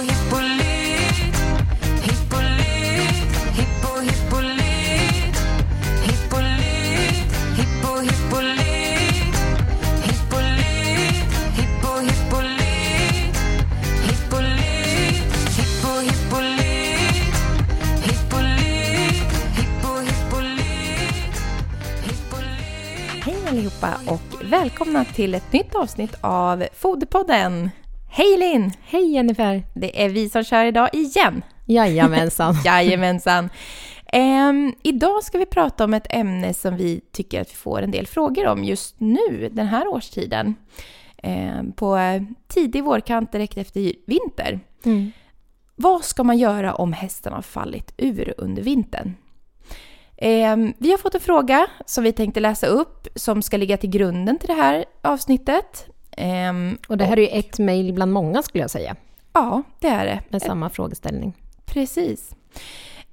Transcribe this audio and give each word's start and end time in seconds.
hippolyt 0.00 1.36
Hippolyt, 2.02 3.30
hippo 3.56 4.00
hippolyt 4.00 5.36
Hippolyt, 6.06 7.30
hippo 7.56 8.00
hippolyt 8.00 9.34
Hippolyt, 10.06 11.30
hippo 11.56 11.92
hippolyt 12.06 13.36
Hippolyt, 14.06 15.30
hippo 15.56 16.00
hippolyt 16.00 17.34
Hippolyt, 18.06 19.30
hippo 19.56 20.00
hippolyt 20.00 21.34
Hippolyt 22.06 23.24
Hej 23.24 23.36
allihopa 23.48 23.94
och 24.06 24.42
välkomna 24.44 25.04
till 25.04 25.34
ett 25.34 25.52
nytt 25.52 25.74
avsnitt 25.74 26.14
av 26.20 26.64
Foderpodden. 26.74 27.70
Hej 28.12 28.36
Linn! 28.38 28.72
Hej 28.82 29.12
Jennifer! 29.12 29.62
Det 29.74 30.04
är 30.04 30.08
vi 30.08 30.28
som 30.28 30.44
kör 30.44 30.64
idag 30.64 30.88
igen. 30.92 31.42
Jajamensan. 31.66 32.54
Jajamensan. 32.64 33.50
Ehm, 34.06 34.74
idag 34.82 35.24
ska 35.24 35.38
vi 35.38 35.46
prata 35.46 35.84
om 35.84 35.94
ett 35.94 36.06
ämne 36.10 36.54
som 36.54 36.76
vi 36.76 37.00
tycker 37.12 37.40
att 37.40 37.50
vi 37.50 37.54
får 37.54 37.82
en 37.82 37.90
del 37.90 38.06
frågor 38.06 38.46
om 38.46 38.64
just 38.64 39.00
nu, 39.00 39.48
den 39.52 39.66
här 39.66 39.88
årstiden. 39.88 40.54
Ehm, 41.22 41.72
på 41.72 41.98
tidig 42.48 42.84
vårkant 42.84 43.32
direkt 43.32 43.56
efter 43.56 43.92
vinter. 44.06 44.60
Mm. 44.84 45.12
Vad 45.76 46.04
ska 46.04 46.24
man 46.24 46.38
göra 46.38 46.74
om 46.74 46.92
hästen 46.92 47.32
har 47.32 47.42
fallit 47.42 47.94
ur 47.96 48.34
under 48.38 48.62
vintern? 48.62 49.14
Ehm, 50.16 50.72
vi 50.78 50.90
har 50.90 50.98
fått 50.98 51.14
en 51.14 51.20
fråga 51.20 51.66
som 51.86 52.04
vi 52.04 52.12
tänkte 52.12 52.40
läsa 52.40 52.66
upp 52.66 53.08
som 53.14 53.42
ska 53.42 53.56
ligga 53.56 53.76
till 53.76 53.90
grunden 53.90 54.38
till 54.38 54.48
det 54.48 54.62
här 54.62 54.84
avsnittet. 55.02 55.86
Ehm, 56.20 56.78
Och 56.88 56.96
det 56.98 57.04
här 57.04 57.18
är 57.18 57.22
ju 57.22 57.38
ett 57.38 57.58
mejl 57.58 57.92
bland 57.92 58.12
många 58.12 58.42
skulle 58.42 58.62
jag 58.64 58.70
säga, 58.70 58.96
Ja, 59.32 59.62
det 59.78 59.88
är 59.88 60.06
det. 60.06 60.20
med 60.28 60.42
samma 60.42 60.70
frågeställning. 60.70 61.32
Precis. 61.64 62.34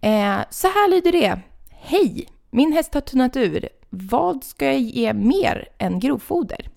Eh, 0.02 0.38
så 0.50 0.68
här 0.68 0.90
lyder 0.90 1.12
det. 1.12 1.40
Hej! 1.72 2.28
Min 2.50 2.74
häst 2.74 2.94
har 2.94 3.02
tunnat 3.02 3.36
ur. 3.38 3.70
Vad 3.90 4.44
ska 4.44 4.66
jag 4.66 4.80
ge 4.80 5.14
mer 5.14 5.68
än 5.78 6.00
grovfoder? 6.00 6.70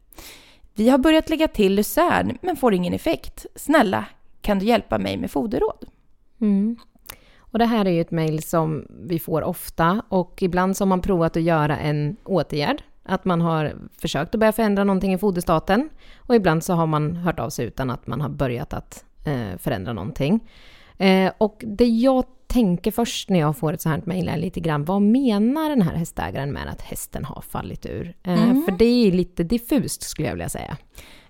Vi 0.74 0.88
har 0.88 0.98
börjat 0.98 1.30
lägga 1.30 1.48
till 1.48 1.74
lucern 1.74 2.38
men 2.42 2.56
får 2.56 2.74
ingen 2.74 2.94
effekt. 2.94 3.46
Snälla, 3.54 4.04
kan 4.40 4.58
du 4.58 4.66
hjälpa 4.66 4.98
mig 4.98 5.16
med 5.16 5.30
foderråd? 5.30 5.84
Mm. 6.40 6.76
Och 7.38 7.58
det 7.58 7.66
här 7.66 7.84
är 7.84 7.90
ju 7.90 8.00
ett 8.00 8.10
mejl 8.10 8.42
som 8.42 8.86
vi 9.04 9.18
får 9.18 9.42
ofta 9.42 10.02
och 10.08 10.42
ibland 10.42 10.76
så 10.76 10.84
har 10.84 10.88
man 10.88 11.00
provat 11.02 11.36
att 11.36 11.42
göra 11.42 11.78
en 11.78 12.16
åtgärd. 12.24 12.82
Att 13.02 13.24
man 13.24 13.40
har 13.40 13.74
försökt 14.00 14.34
att 14.34 14.40
börja 14.40 14.52
förändra 14.52 14.84
någonting 14.84 15.14
i 15.14 15.18
foderstaten 15.18 15.88
och 16.16 16.34
ibland 16.34 16.64
så 16.64 16.72
har 16.72 16.86
man 16.86 17.16
hört 17.16 17.40
av 17.40 17.50
sig 17.50 17.66
utan 17.66 17.90
att 17.90 18.06
man 18.06 18.20
har 18.20 18.28
börjat 18.28 18.72
att 18.72 19.04
eh, 19.24 19.58
förändra 19.58 19.92
någonting. 19.92 20.40
Eh, 20.98 21.32
och 21.38 21.64
det 21.66 21.86
jag 21.86 22.24
tänker 22.46 22.90
först 22.90 23.28
när 23.30 23.38
jag 23.38 23.56
får 23.56 23.72
ett 23.72 23.80
sånt 23.80 23.94
här 23.94 24.02
mejl 24.06 24.28
är 24.28 24.36
lite 24.36 24.60
grann, 24.60 24.84
vad 24.84 25.02
menar 25.02 25.68
den 25.70 25.82
här 25.82 25.94
hästägaren 25.94 26.52
med 26.52 26.68
att 26.68 26.80
hästen 26.82 27.24
har 27.24 27.42
fallit 27.42 27.86
ur? 27.86 28.14
Eh, 28.22 28.42
Mm. 28.42 28.62
För 28.64 28.72
det 28.72 28.84
är 28.84 29.12
lite 29.12 29.42
diffust 29.44 30.02
skulle 30.02 30.28
jag 30.28 30.34
vilja 30.34 30.48
säga. 30.48 30.76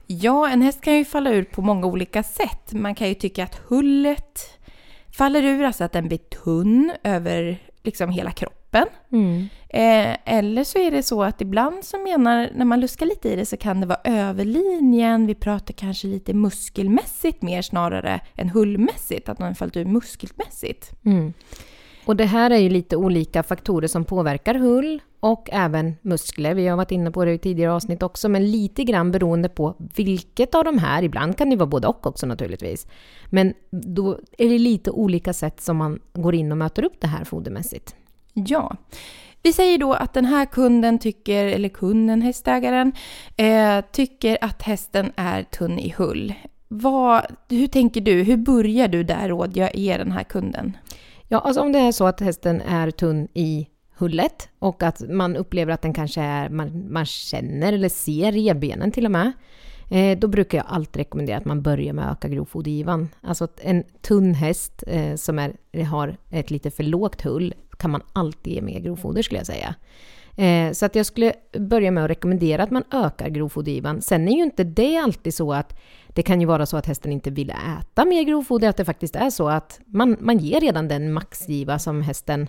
Ja, 0.07 0.49
en 0.49 0.63
häst 0.63 0.81
kan 0.81 0.97
ju 0.97 1.05
falla 1.05 1.31
ur 1.31 1.45
på 1.45 1.63
många 1.63 1.87
olika 1.87 2.23
sätt. 2.23 2.73
Man 2.73 2.95
kan 2.95 3.09
ju 3.09 3.15
tycka 3.15 3.45
att 3.45 3.55
hullet 3.69 4.59
faller 5.13 5.43
ur, 5.43 5.65
alltså 5.65 5.85
att 5.85 5.93
den 5.93 6.09
blir 6.09 6.19
tunn 6.19 6.93
över 7.05 7.59
liksom 7.83 8.11
hela 8.11 8.31
kroppen. 8.31 8.60
Mm. 9.13 9.49
Eh, 9.69 10.17
eller 10.25 10.65
så 10.65 10.79
är 10.79 10.91
det 10.91 11.03
så 11.03 11.23
att 11.23 11.41
ibland 11.41 11.85
så 11.85 11.99
menar, 11.99 12.51
när 12.55 12.65
man 12.65 12.81
luskar 12.81 13.07
lite 13.07 13.29
i 13.29 13.37
det 13.37 13.47
så 13.47 13.57
kan 13.57 13.81
det 13.81 13.87
vara 13.87 14.01
överlinjen, 14.05 15.27
vi 15.27 15.35
pratar 15.35 15.75
kanske 15.75 16.07
lite 16.07 16.35
muskelmässigt 16.35 17.43
mer 17.43 17.63
snarare 17.63 18.21
än 18.37 18.49
hullmässigt, 18.49 19.29
att 19.29 19.39
man 19.39 19.55
fallit 19.55 19.77
ur 19.77 19.85
muskelmässigt. 19.85 20.93
Mm. 21.05 21.33
Och 22.05 22.17
det 22.17 22.25
här 22.25 22.51
är 22.51 22.59
ju 22.59 22.69
lite 22.69 22.97
olika 22.97 23.43
faktorer 23.43 23.89
som 23.89 24.05
påverkar 24.05 24.55
hull 24.55 25.01
och 25.21 25.49
även 25.53 25.97
muskler. 26.03 26.55
Vi 26.55 26.69
har 26.69 26.77
varit 26.77 26.91
inne 26.91 27.11
på 27.11 27.25
det 27.25 27.33
i 27.33 27.39
tidigare 27.39 27.73
avsnitt 27.73 28.03
också, 28.03 28.29
men 28.29 28.51
lite 28.51 28.85
grann 28.85 29.11
beroende 29.11 29.49
på 29.49 29.75
vilket 29.79 30.55
av 30.55 30.65
de 30.65 30.79
här, 30.79 31.03
ibland 31.03 31.37
kan 31.37 31.51
det 31.51 31.57
vara 31.57 31.67
både 31.67 31.87
och 31.87 32.07
också 32.07 32.27
naturligtvis. 32.27 32.87
Men 33.27 33.55
då 33.71 34.19
är 34.39 34.49
det 34.49 34.59
lite 34.59 34.91
olika 34.91 35.33
sätt 35.33 35.61
som 35.61 35.77
man 35.77 36.01
går 36.13 36.35
in 36.35 36.53
och 36.53 36.59
möter 36.59 36.85
upp 36.85 37.01
det 37.01 37.07
här 37.07 37.25
fodermässigt. 37.25 37.95
Ja. 38.35 38.77
Vi 39.43 39.53
säger 39.53 39.79
då 39.79 39.93
att 39.93 40.15
den 40.15 40.25
här 40.25 40.47
kunden 40.47 40.99
tycker, 40.99 41.47
eller 41.47 41.69
kunden, 41.69 42.23
hästägaren, 42.23 42.93
eh, 43.37 43.81
tycker 43.93 44.39
att 44.41 44.63
hästen 44.63 45.13
är 45.17 45.43
tunn 45.43 45.79
i 45.79 45.95
hull. 45.99 46.35
Vad, 46.69 47.23
hur 47.49 47.67
tänker 47.67 48.01
du? 48.01 48.23
Hur 48.23 48.37
börjar 48.37 48.89
du 48.89 49.03
där 49.03 49.29
råd 49.29 49.57
jag 49.57 49.77
ger 49.77 49.99
den 49.99 50.13
här 50.13 50.25
kunden? 50.25 50.77
Ja, 51.29 51.39
alltså 51.39 51.61
om 51.61 51.73
det 51.73 51.79
är 51.79 51.93
så 51.93 52.07
att 52.07 52.21
hästen 52.21 52.61
är 52.61 52.91
tunn 52.91 53.29
i 53.35 53.67
hullet 53.97 54.49
och 54.59 54.83
att 54.83 55.03
man 55.09 55.37
upplever 55.37 55.73
att 55.73 55.83
den 55.83 55.95
kanske 55.95 56.21
är, 56.21 56.49
man, 56.49 56.93
man 56.93 57.07
känner 57.07 57.73
eller 57.73 57.89
ser 57.89 58.33
revbenen 58.33 58.93
till 58.93 59.05
och 59.05 59.13
med. 59.13 59.33
Eh, 59.91 60.19
då 60.19 60.29
brukar 60.29 60.59
jag 60.59 60.67
alltid 60.69 60.97
rekommendera 60.97 61.37
att 61.37 61.45
man 61.45 61.63
börjar 61.63 61.93
med 61.93 62.11
att 62.11 62.19
öka 62.19 62.29
grovfodergivan. 62.29 63.09
Alltså 63.21 63.45
att 63.45 63.61
en 63.63 63.85
tunn 64.01 64.35
häst 64.35 64.85
eh, 64.87 65.15
som 65.15 65.39
är, 65.39 65.85
har 65.85 66.17
ett 66.31 66.51
lite 66.51 66.71
för 66.71 66.83
lågt 66.83 67.23
hull 67.23 67.55
kan 67.81 67.91
man 67.91 68.03
alltid 68.13 68.53
ge 68.53 68.63
mer 68.63 68.81
grovfoder 68.81 69.23
skulle 69.23 69.41
jag 69.41 69.47
säga. 69.47 69.75
Eh, 70.37 70.73
så 70.73 70.87
att 70.87 70.95
jag 70.95 71.07
skulle 71.07 71.33
börja 71.59 71.91
med 71.91 72.05
att 72.05 72.11
rekommendera 72.11 72.63
att 72.63 72.71
man 72.71 72.85
ökar 72.93 73.29
grovfodergivan. 73.29 74.03
Sen 74.03 74.29
är 74.29 74.37
ju 74.37 74.43
inte 74.43 74.65
det 74.65 74.97
alltid 74.97 75.35
så 75.35 75.53
att 75.53 75.79
det 76.09 76.23
kan 76.23 76.41
ju 76.41 76.47
vara 76.47 76.67
så 76.67 76.77
att 76.77 76.87
hästen 76.87 77.13
inte 77.13 77.31
vill 77.31 77.51
äta 77.51 78.05
mer 78.05 78.23
grovfoder, 78.23 78.69
att 78.69 78.77
det 78.77 78.85
faktiskt 78.85 79.17
är 79.17 79.31
så 79.31 79.49
att 79.49 79.81
man, 79.87 80.17
man 80.21 80.39
ger 80.39 80.61
redan 80.61 80.89
den 80.89 81.13
maxgiva 81.13 81.79
som 81.79 82.03
hästen 82.03 82.49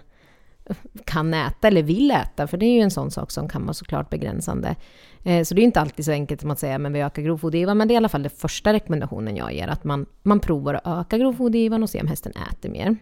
kan 1.06 1.34
äta 1.34 1.68
eller 1.68 1.84
vill 1.84 2.12
äta, 2.12 2.47
för 2.47 2.58
det 2.58 2.66
är 2.66 2.74
ju 2.74 2.81
en 2.81 2.91
sån 2.91 3.12
sak 3.12 3.31
som 3.31 3.50
kan 3.50 3.64
vara 3.66 3.74
såklart 3.74 4.09
begränsande. 4.09 4.75
Eh, 5.24 5.44
Så 5.44 5.56
det 5.56 5.62
är 5.62 5.64
inte 5.64 5.81
alltid 5.81 6.06
så 6.06 6.12
enkelt 6.12 6.41
som 6.41 6.52
att 6.52 6.59
säga 6.59 6.80
men 6.80 6.94
vi 6.94 7.02
ökar 7.02 7.22
grovfodergivan, 7.22 7.78
men 7.78 7.88
det 7.88 7.91
är 7.91 7.96
i 7.96 7.97
alla 7.97 8.09
fall 8.09 8.24
den 8.24 8.31
första 8.38 8.74
rekommendationen 8.74 9.36
jag 9.36 9.53
ger, 9.53 9.68
att 9.68 9.84
man, 9.84 10.06
man 10.24 10.40
provar 10.40 10.74
att 10.74 10.88
öka 11.00 11.18
grovfodergivan 11.18 11.84
och 11.84 11.90
se 11.90 12.02
om 12.02 12.08
hästen 12.08 12.34
äter 12.52 12.70
mer. 12.70 12.96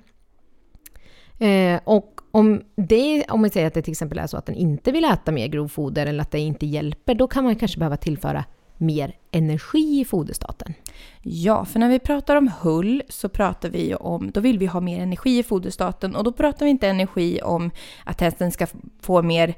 Eh, 1.39 1.79
och 1.83 2.21
om, 2.31 2.61
det, 2.75 3.25
om 3.29 3.43
vi 3.43 3.49
säger 3.49 3.67
att 3.67 3.73
det 3.73 3.81
till 3.81 3.91
exempel 3.91 4.19
är 4.19 4.27
så 4.27 4.37
att 4.37 4.45
den 4.45 4.55
inte 4.55 4.91
vill 4.91 5.05
äta 5.05 5.31
mer 5.31 5.47
grovfoder 5.47 6.05
eller 6.05 6.21
att 6.21 6.31
det 6.31 6.39
inte 6.39 6.65
hjälper, 6.65 7.15
då 7.15 7.27
kan 7.27 7.43
man 7.43 7.55
kanske 7.55 7.79
behöva 7.79 7.97
tillföra 7.97 8.45
mer 8.77 9.15
energi 9.31 9.99
i 9.99 10.05
foderstaten. 10.05 10.73
Ja, 11.21 11.65
för 11.65 11.79
när 11.79 11.89
vi 11.89 11.99
pratar 11.99 12.35
om 12.35 12.51
hull 12.61 13.03
så 13.09 13.29
pratar 13.29 13.69
vi 13.69 13.95
om, 13.95 14.31
då 14.31 14.39
vill 14.41 14.59
vi 14.59 14.65
ha 14.65 14.79
mer 14.79 14.99
energi 14.99 15.39
i 15.39 15.43
foderstaten 15.43 16.15
och 16.15 16.23
då 16.23 16.31
pratar 16.31 16.65
vi 16.65 16.69
inte 16.69 16.87
energi 16.87 17.41
om 17.41 17.71
att 18.03 18.21
hästen 18.21 18.51
ska 18.51 18.67
få 19.01 19.21
mer 19.21 19.53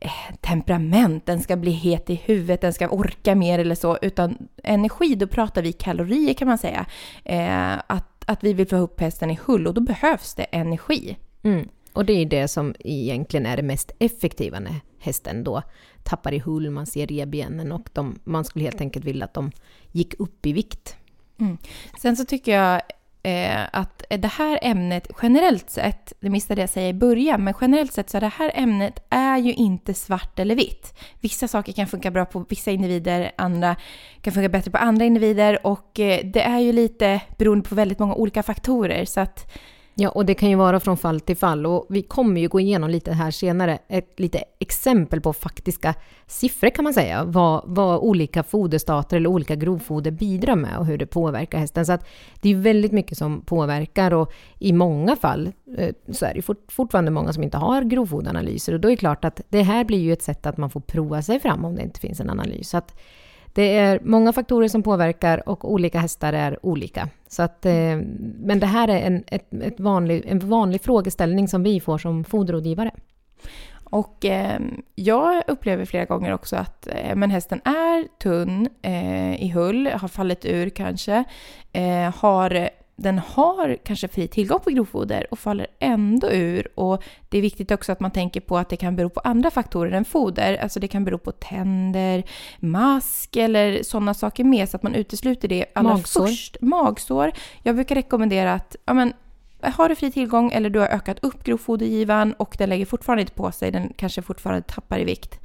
eh, 0.00 0.10
temperament, 0.40 1.26
den 1.26 1.42
ska 1.42 1.56
bli 1.56 1.70
het 1.70 2.10
i 2.10 2.14
huvudet, 2.14 2.60
den 2.60 2.72
ska 2.72 2.88
orka 2.88 3.34
mer 3.34 3.58
eller 3.58 3.74
så, 3.74 3.98
utan 4.02 4.48
energi, 4.62 5.14
då 5.14 5.26
pratar 5.26 5.62
vi 5.62 5.72
kalorier 5.72 6.34
kan 6.34 6.48
man 6.48 6.58
säga. 6.58 6.86
Eh, 7.24 7.74
att, 7.86 8.24
att 8.26 8.44
vi 8.44 8.52
vill 8.52 8.68
få 8.68 8.76
upp 8.76 9.00
hästen 9.00 9.30
i 9.30 9.38
hull 9.46 9.66
och 9.66 9.74
då 9.74 9.80
behövs 9.80 10.34
det 10.34 10.44
energi. 10.44 11.16
Mm. 11.46 11.68
Och 11.92 12.04
det 12.04 12.12
är 12.12 12.26
det 12.26 12.48
som 12.48 12.74
egentligen 12.78 13.46
är 13.46 13.56
det 13.56 13.62
mest 13.62 13.92
effektiva 13.98 14.60
när 14.60 14.74
hästen 14.98 15.44
då 15.44 15.62
tappar 16.02 16.34
i 16.34 16.38
hull, 16.38 16.70
man 16.70 16.86
ser 16.86 17.06
revbenen 17.06 17.72
och 17.72 17.88
de, 17.92 18.18
man 18.24 18.44
skulle 18.44 18.64
helt 18.64 18.80
enkelt 18.80 19.04
vilja 19.04 19.24
att 19.24 19.34
de 19.34 19.52
gick 19.92 20.14
upp 20.20 20.46
i 20.46 20.52
vikt. 20.52 20.96
Mm. 21.40 21.58
Sen 22.00 22.16
så 22.16 22.24
tycker 22.24 22.52
jag 22.52 22.82
eh, 23.22 23.66
att 23.72 24.04
det 24.08 24.28
här 24.28 24.58
ämnet 24.62 25.08
generellt 25.22 25.70
sett, 25.70 26.12
det 26.20 26.30
missade 26.30 26.60
jag 26.60 26.70
säga 26.70 26.88
i 26.88 26.94
början, 26.94 27.44
men 27.44 27.54
generellt 27.60 27.92
sett 27.92 28.10
så 28.10 28.16
är 28.16 28.20
det 28.20 28.32
här 28.36 28.52
ämnet 28.54 29.06
är 29.10 29.38
ju 29.38 29.52
inte 29.54 29.94
svart 29.94 30.38
eller 30.38 30.54
vitt. 30.54 30.94
Vissa 31.20 31.48
saker 31.48 31.72
kan 31.72 31.86
funka 31.86 32.10
bra 32.10 32.24
på 32.24 32.44
vissa 32.48 32.70
individer, 32.70 33.32
andra 33.36 33.76
kan 34.20 34.32
funka 34.32 34.48
bättre 34.48 34.70
på 34.70 34.78
andra 34.78 35.04
individer 35.04 35.66
och 35.66 36.00
eh, 36.00 36.26
det 36.26 36.42
är 36.42 36.58
ju 36.58 36.72
lite 36.72 37.20
beroende 37.38 37.68
på 37.68 37.74
väldigt 37.74 37.98
många 37.98 38.14
olika 38.14 38.42
faktorer 38.42 39.04
så 39.04 39.20
att 39.20 39.52
Ja, 39.98 40.08
och 40.08 40.26
det 40.26 40.34
kan 40.34 40.50
ju 40.50 40.56
vara 40.56 40.80
från 40.80 40.96
fall 40.96 41.20
till 41.20 41.36
fall 41.36 41.66
och 41.66 41.86
vi 41.88 42.02
kommer 42.02 42.40
ju 42.40 42.48
gå 42.48 42.60
igenom 42.60 42.90
lite 42.90 43.12
här 43.12 43.30
senare, 43.30 43.78
ett 43.88 44.20
lite 44.20 44.44
exempel 44.58 45.20
på 45.20 45.32
faktiska 45.32 45.94
siffror 46.26 46.70
kan 46.70 46.84
man 46.84 46.94
säga, 46.94 47.24
vad, 47.24 47.64
vad 47.66 47.98
olika 47.98 48.42
foderstater 48.42 49.16
eller 49.16 49.28
olika 49.28 49.54
grovfoder 49.54 50.10
bidrar 50.10 50.56
med 50.56 50.78
och 50.78 50.86
hur 50.86 50.98
det 50.98 51.06
påverkar 51.06 51.58
hästen. 51.58 51.86
Så 51.86 51.92
att 51.92 52.08
det 52.40 52.48
är 52.48 52.52
ju 52.52 52.60
väldigt 52.60 52.92
mycket 52.92 53.18
som 53.18 53.40
påverkar 53.40 54.14
och 54.14 54.32
i 54.58 54.72
många 54.72 55.16
fall 55.16 55.52
eh, 55.78 55.94
så 56.12 56.26
är 56.26 56.34
det 56.34 56.42
fort, 56.42 56.72
fortfarande 56.72 57.10
många 57.10 57.32
som 57.32 57.42
inte 57.42 57.56
har 57.56 57.82
grovfoderanalyser 57.82 58.72
och 58.72 58.80
då 58.80 58.88
är 58.88 58.92
det 58.92 58.96
klart 58.96 59.24
att 59.24 59.40
det 59.48 59.62
här 59.62 59.84
blir 59.84 60.00
ju 60.00 60.12
ett 60.12 60.22
sätt 60.22 60.46
att 60.46 60.56
man 60.56 60.70
får 60.70 60.80
prova 60.80 61.22
sig 61.22 61.40
fram 61.40 61.64
om 61.64 61.74
det 61.74 61.82
inte 61.82 62.00
finns 62.00 62.20
en 62.20 62.30
analys. 62.30 62.68
Så 62.68 62.76
att 62.76 62.94
det 63.56 63.76
är 63.76 64.00
många 64.02 64.32
faktorer 64.32 64.68
som 64.68 64.82
påverkar 64.82 65.48
och 65.48 65.72
olika 65.72 65.98
hästar 65.98 66.32
är 66.32 66.66
olika. 66.66 67.08
Så 67.28 67.42
att, 67.42 67.66
eh, 67.66 67.96
men 68.38 68.60
det 68.60 68.66
här 68.66 68.88
är 68.88 68.98
en, 68.98 69.24
ett, 69.26 69.54
ett 69.62 69.80
vanlig, 69.80 70.24
en 70.26 70.38
vanlig 70.38 70.80
frågeställning 70.80 71.48
som 71.48 71.62
vi 71.62 71.80
får 71.80 71.98
som 71.98 72.24
foderrådgivare. 72.24 72.90
Och 73.84 74.24
eh, 74.24 74.60
jag 74.94 75.42
upplever 75.46 75.84
flera 75.84 76.04
gånger 76.04 76.32
också 76.32 76.56
att 76.56 76.86
eh, 76.86 77.14
men 77.14 77.30
hästen 77.30 77.60
är 77.64 78.18
tunn 78.18 78.68
eh, 78.82 79.42
i 79.42 79.48
hull, 79.48 79.86
har 79.86 80.08
fallit 80.08 80.44
ur 80.44 80.68
kanske, 80.68 81.24
eh, 81.72 82.14
har 82.16 82.70
den 82.96 83.18
har 83.18 83.76
kanske 83.84 84.08
fri 84.08 84.28
tillgång 84.28 84.60
på 84.60 84.70
grovfoder 84.70 85.26
och 85.30 85.38
faller 85.38 85.66
ändå 85.78 86.30
ur. 86.30 86.68
Och 86.74 87.02
det 87.28 87.38
är 87.38 87.42
viktigt 87.42 87.70
också 87.70 87.92
att 87.92 88.00
man 88.00 88.10
tänker 88.10 88.40
på 88.40 88.58
att 88.58 88.68
det 88.68 88.76
kan 88.76 88.96
bero 88.96 89.08
på 89.08 89.20
andra 89.20 89.50
faktorer 89.50 89.92
än 89.92 90.04
foder. 90.04 90.56
Alltså 90.56 90.80
det 90.80 90.88
kan 90.88 91.04
bero 91.04 91.18
på 91.18 91.32
tänder, 91.32 92.24
mask 92.58 93.36
eller 93.36 93.82
sådana 93.82 94.14
saker 94.14 94.44
med 94.44 94.68
så 94.68 94.76
att 94.76 94.82
man 94.82 94.94
utesluter 94.94 95.48
det 95.48 95.66
allra 95.74 95.94
Magsår. 95.94 96.26
först. 96.26 96.56
Magsår. 96.60 97.32
Jag 97.62 97.74
brukar 97.74 97.94
rekommendera 97.94 98.52
att 98.52 98.76
ja, 98.84 98.94
men, 98.94 99.12
har 99.60 99.88
du 99.88 99.94
fri 99.94 100.10
tillgång 100.10 100.52
eller 100.52 100.70
du 100.70 100.78
har 100.78 100.86
ökat 100.86 101.18
upp 101.22 101.44
grovfodergivan 101.44 102.32
och 102.32 102.54
den 102.58 102.68
lägger 102.68 102.86
fortfarande 102.86 103.20
inte 103.20 103.34
på 103.34 103.52
sig, 103.52 103.70
den 103.70 103.92
kanske 103.96 104.22
fortfarande 104.22 104.62
tappar 104.62 104.98
i 104.98 105.04
vikt. 105.04 105.40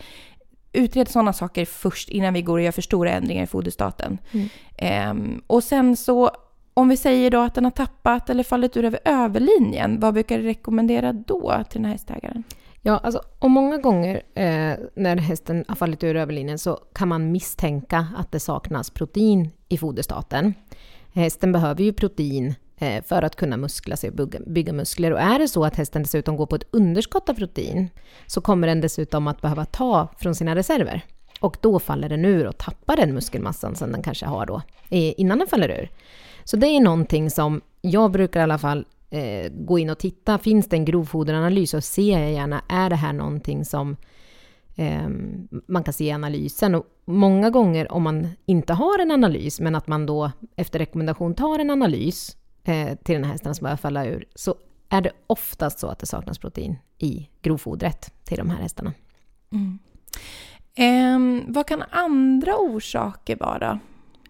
Utred 0.74 1.07
sådana 1.07 1.33
saker 1.33 1.65
först 1.65 2.09
innan 2.09 2.33
vi 2.33 2.42
går 2.42 2.57
och 2.57 2.63
gör 2.63 2.71
för 2.71 2.81
stora 2.81 3.12
ändringar 3.12 3.44
i 3.44 3.48
foderstaten. 3.48 4.18
Mm. 4.31 4.50
Ehm, 4.77 5.42
och 5.48 5.63
sen 5.63 5.98
så, 5.98 6.31
om 6.73 6.89
vi 6.89 6.97
säger 6.97 7.31
då 7.31 7.39
att 7.39 7.56
den 7.56 7.63
har 7.63 7.71
tappat 7.71 8.29
eller 8.29 8.44
fallit 8.44 8.77
ur 8.77 8.85
över 8.85 9.00
överlinjen, 9.06 10.00
vad 10.00 10.13
brukar 10.13 10.38
du 10.38 10.44
rekommendera 10.44 11.13
då 11.13 11.63
till 11.69 11.81
den 11.81 11.85
här 11.85 11.91
hästägaren? 11.91 12.44
Ja, 12.81 12.97
alltså, 12.97 13.21
och 13.39 13.51
många 13.51 13.77
gånger 13.77 14.15
eh, 14.15 14.75
när 14.95 15.18
hästen 15.18 15.65
har 15.68 15.75
fallit 15.75 16.03
ur 16.03 16.15
överlinjen 16.15 16.59
så 16.59 16.79
kan 16.94 17.07
man 17.07 17.31
misstänka 17.31 18.07
att 18.18 18.31
det 18.31 18.39
saknas 18.39 18.89
protein 18.89 19.50
i 19.69 19.77
foderstaten. 19.77 20.53
Hästen 21.13 21.51
behöver 21.51 21.83
ju 21.83 21.94
protein 21.94 22.56
eh, 22.77 23.03
för 23.03 23.24
att 23.24 23.35
kunna 23.35 23.57
muskla 23.57 23.95
sig 23.95 24.09
och 24.09 24.15
bygga, 24.15 24.39
bygga 24.47 24.74
muskler. 24.74 25.13
Och 25.13 25.19
är 25.19 25.39
det 25.39 25.47
så 25.47 25.65
att 25.65 25.75
hästen 25.75 26.01
dessutom 26.03 26.35
går 26.35 26.45
på 26.45 26.56
ett 26.56 26.67
underskott 26.71 27.29
av 27.29 27.33
protein 27.33 27.89
så 28.27 28.41
kommer 28.41 28.67
den 28.67 28.81
dessutom 28.81 29.27
att 29.27 29.41
behöva 29.41 29.65
ta 29.65 30.07
från 30.19 30.35
sina 30.35 30.56
reserver. 30.56 31.06
Och 31.39 31.57
då 31.62 31.79
faller 31.79 32.09
den 32.09 32.25
ur 32.25 32.47
och 32.47 32.57
tappar 32.57 32.97
den 32.97 33.13
muskelmassan 33.13 33.75
som 33.75 33.91
den 33.91 34.03
kanske 34.03 34.25
har 34.25 34.45
då 34.45 34.62
eh, 34.89 35.19
innan 35.19 35.39
den 35.39 35.47
faller 35.47 35.69
ur. 35.69 35.89
Så 36.51 36.57
det 36.57 36.68
är 36.68 36.80
någonting 36.80 37.30
som 37.30 37.62
jag 37.81 38.12
brukar 38.12 38.39
i 38.39 38.44
alla 38.44 38.57
fall 38.57 38.86
eh, 39.09 39.51
gå 39.51 39.80
in 39.80 39.89
och 39.89 39.98
titta. 39.98 40.38
Finns 40.38 40.69
det 40.69 40.75
en 40.75 40.86
grovfoderanalys 40.86 41.74
och 41.74 41.83
ser 41.83 42.19
jag 42.19 42.31
gärna, 42.31 42.62
är 42.69 42.89
det 42.89 42.95
här 42.95 43.13
någonting 43.13 43.65
som 43.65 43.98
eh, 44.75 45.09
man 45.68 45.83
kan 45.83 45.94
se 45.94 46.06
i 46.06 46.12
analysen? 46.12 46.75
Och 46.75 46.86
många 47.06 47.50
gånger 47.50 47.92
om 47.92 48.03
man 48.03 48.27
inte 48.45 48.74
har 48.74 49.00
en 49.00 49.12
analys, 49.12 49.59
men 49.59 49.75
att 49.75 49.88
man 49.88 50.06
då 50.06 50.31
efter 50.56 50.80
rekommendation 50.80 51.36
tar 51.36 51.59
en 51.59 51.69
analys 51.69 52.38
eh, 52.63 52.98
till 53.03 53.15
den 53.15 53.24
här 53.24 53.31
hästen 53.31 53.56
som 53.56 53.63
börjar 53.63 53.77
falla 53.77 54.06
ur, 54.06 54.25
så 54.36 54.56
är 54.89 55.01
det 55.01 55.12
oftast 55.27 55.80
så 55.80 55.88
att 55.88 56.00
det 56.00 56.06
saknas 56.06 56.39
protein 56.39 56.75
i 56.98 57.30
grovfodret 57.42 58.13
till 58.24 58.38
de 58.38 58.50
här 58.50 58.62
hästarna. 58.62 58.94
Mm. 59.51 59.80
Ehm, 60.75 61.45
vad 61.48 61.68
kan 61.68 61.83
andra 61.92 62.57
orsaker 62.57 63.36
vara? 63.36 63.80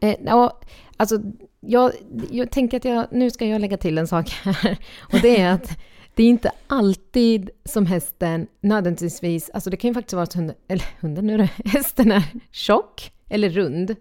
Eh, 0.02 0.16
ja, 0.26 0.60
alltså, 0.98 1.20
jag, 1.60 1.92
jag 2.32 2.52
tänker 2.52 2.78
att 2.78 2.86
jag, 2.86 3.08
nu 3.12 3.32
ska 3.32 3.46
jag 3.46 3.62
lägga 3.62 3.78
till 3.78 3.98
en 3.98 4.08
sak 4.08 4.30
här. 4.30 4.78
Och 5.00 5.20
det 5.22 5.42
är 5.42 5.52
att 5.54 5.78
det 6.16 6.24
är 6.24 6.30
inte 6.30 6.52
alltid 6.68 7.50
som 7.66 7.86
hästen 7.86 8.48
nödvändigtvis, 8.62 9.50
alltså 9.50 9.70
det 9.70 9.78
kan 9.78 9.88
ju 9.88 9.94
faktiskt 9.94 10.14
vara 10.14 10.24
att 10.24 10.34
hunden, 10.34 10.56
eller 10.68 10.86
hunden 11.00 11.28
nu 11.28 11.48
hästen 11.66 12.12
är 12.12 12.24
tjock 12.52 13.12
eller 13.30 13.50
rund 13.50 13.96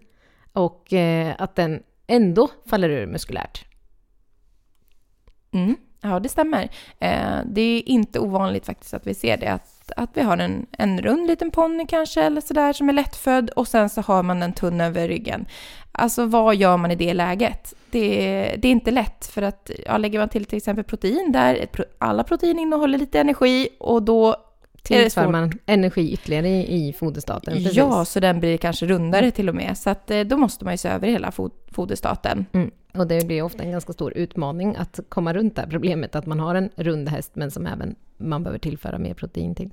och 0.53 0.93
eh, 0.93 1.35
att 1.37 1.55
den 1.55 1.83
ändå 2.07 2.49
faller 2.65 2.89
ur 2.89 3.07
muskulärt. 3.07 3.65
Mm. 5.53 5.75
Ja, 6.01 6.19
det 6.19 6.29
stämmer. 6.29 6.63
Eh, 6.99 7.39
det 7.45 7.61
är 7.61 7.89
inte 7.89 8.19
ovanligt 8.19 8.65
faktiskt 8.65 8.93
att 8.93 9.07
vi 9.07 9.13
ser 9.13 9.37
det. 9.37 9.51
Att, 9.51 9.80
att 9.97 10.09
vi 10.13 10.21
har 10.21 10.37
en, 10.37 10.65
en 10.77 11.01
rund 11.01 11.27
liten 11.27 11.51
ponny 11.51 11.85
kanske, 11.87 12.21
eller 12.23 12.41
sådär, 12.41 12.73
som 12.73 12.89
är 12.89 12.93
lättfödd 12.93 13.49
och 13.49 13.67
sen 13.67 13.89
så 13.89 14.01
har 14.01 14.23
man 14.23 14.39
den 14.39 14.53
tunn 14.53 14.81
över 14.81 15.07
ryggen. 15.07 15.45
Alltså 15.91 16.25
vad 16.25 16.55
gör 16.55 16.77
man 16.77 16.91
i 16.91 16.95
det 16.95 17.13
läget? 17.13 17.73
Det, 17.91 18.09
det 18.61 18.67
är 18.67 18.71
inte 18.71 18.91
lätt 18.91 19.25
för 19.25 19.41
att 19.41 19.71
ja, 19.85 19.97
lägger 19.97 20.19
man 20.19 20.29
till 20.29 20.45
till 20.45 20.57
exempel 20.57 20.83
protein 20.83 21.31
där, 21.31 21.67
alla 21.97 22.23
protein 22.23 22.59
innehåller 22.59 22.97
lite 22.97 23.19
energi 23.19 23.69
och 23.79 24.03
då 24.03 24.35
Tillför 24.83 25.27
man 25.27 25.51
energi 25.65 26.11
ytterligare 26.13 26.49
i, 26.49 26.87
i 26.89 26.93
foderstaten. 26.93 27.53
precis. 27.53 27.73
Ja, 27.73 28.05
så 28.05 28.19
den 28.19 28.39
blir 28.39 28.57
kanske 28.57 28.85
rundare 28.85 29.31
till 29.31 29.49
och 29.49 29.55
med. 29.55 29.77
Så 29.77 29.89
att, 29.89 30.11
eh, 30.11 30.21
då 30.21 30.37
måste 30.37 30.65
man 30.65 30.73
ju 30.73 30.77
se 30.77 30.89
över 30.89 31.07
hela 31.07 31.31
fod- 31.31 31.51
foderstaten. 31.71 32.45
Mm. 32.51 32.71
Och 32.93 33.07
det 33.07 33.27
blir 33.27 33.41
ofta 33.41 33.63
en 33.63 33.71
ganska 33.71 33.93
stor 33.93 34.13
utmaning 34.17 34.75
att 34.75 34.99
komma 35.09 35.33
runt 35.33 35.55
det 35.55 35.61
här 35.61 35.69
problemet 35.69 36.15
att 36.15 36.25
man 36.25 36.39
har 36.39 36.55
en 36.55 36.69
rund 36.75 37.09
häst 37.09 37.31
men 37.33 37.51
som 37.51 37.65
även 37.67 37.95
man 38.21 38.43
behöver 38.43 38.59
tillföra 38.59 38.97
mer 38.97 39.13
protein 39.13 39.55
till. 39.55 39.69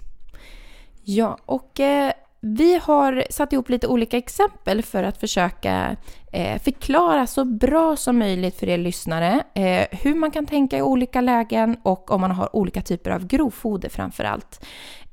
Ja, 1.05 1.39
och 1.45 1.81
eh, 1.81 2.13
vi 2.41 2.81
har 2.83 3.25
satt 3.31 3.53
ihop 3.53 3.69
lite 3.69 3.87
olika 3.87 4.17
exempel 4.17 4.83
för 4.83 5.03
att 5.03 5.21
försöka 5.21 5.97
eh, 6.33 6.63
förklara 6.63 7.27
så 7.27 7.45
bra 7.45 7.97
som 7.97 8.19
möjligt 8.19 8.59
för 8.59 8.69
er 8.69 8.79
lyssnare 8.79 9.43
eh, 9.55 9.87
hur 9.91 10.15
man 10.15 10.31
kan 10.31 10.47
tänka 10.47 10.79
i 10.79 10.83
olika 10.83 11.21
lägen 11.21 11.77
och 11.83 12.11
om 12.11 12.21
man 12.21 12.31
har 12.31 12.57
olika 12.57 12.83
typer 12.83 13.11
av 13.11 13.27
grovfoder 13.27 13.89
framför 13.89 14.25
allt. 14.25 14.65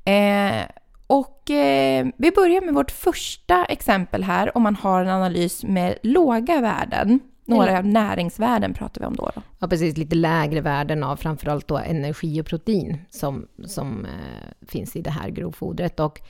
Eh, 0.06 0.66
och 1.08 1.52
eh, 1.52 2.08
vi 2.18 2.32
börjar 2.32 2.62
med 2.62 2.74
vårt 2.74 2.92
första 2.92 3.66
exempel 3.66 4.24
här 4.24 4.58
om 4.58 4.64
man 4.64 4.76
har 4.76 5.02
en 5.02 5.10
analys 5.10 5.64
med 5.64 5.98
låga 6.04 6.62
värden. 6.62 7.20
Några 7.46 7.82
näringsvärden 7.82 8.74
pratar 8.74 9.02
vi 9.02 9.08
om 9.08 9.16
då. 9.16 9.32
då. 9.36 9.42
Ja, 9.60 9.68
precis. 9.68 9.98
Lite 9.98 10.16
lägre 10.16 10.62
värden 10.62 11.04
av 11.04 11.16
framförallt 11.16 11.68
då 11.68 11.78
energi 11.78 12.42
och 12.42 12.46
protein 12.46 12.98
som, 13.10 13.48
som 13.66 14.06
eh, 14.06 14.68
finns 14.68 14.96
i 14.96 15.02
det 15.02 15.10
här 15.10 15.30
grovfodret. 15.30 16.00
Och 16.00 16.22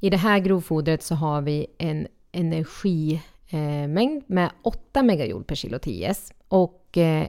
i 0.00 0.10
det 0.10 0.16
här 0.16 0.38
grovfodret 0.38 1.02
så 1.02 1.14
har 1.14 1.42
vi 1.42 1.66
en 1.78 2.06
energimängd 2.32 4.22
eh, 4.22 4.34
med 4.34 4.50
8 4.62 5.02
megajoule 5.02 5.44
per 5.44 5.54
kilo 5.54 5.78
TS 5.78 6.32
och 6.48 6.98
eh, 6.98 7.26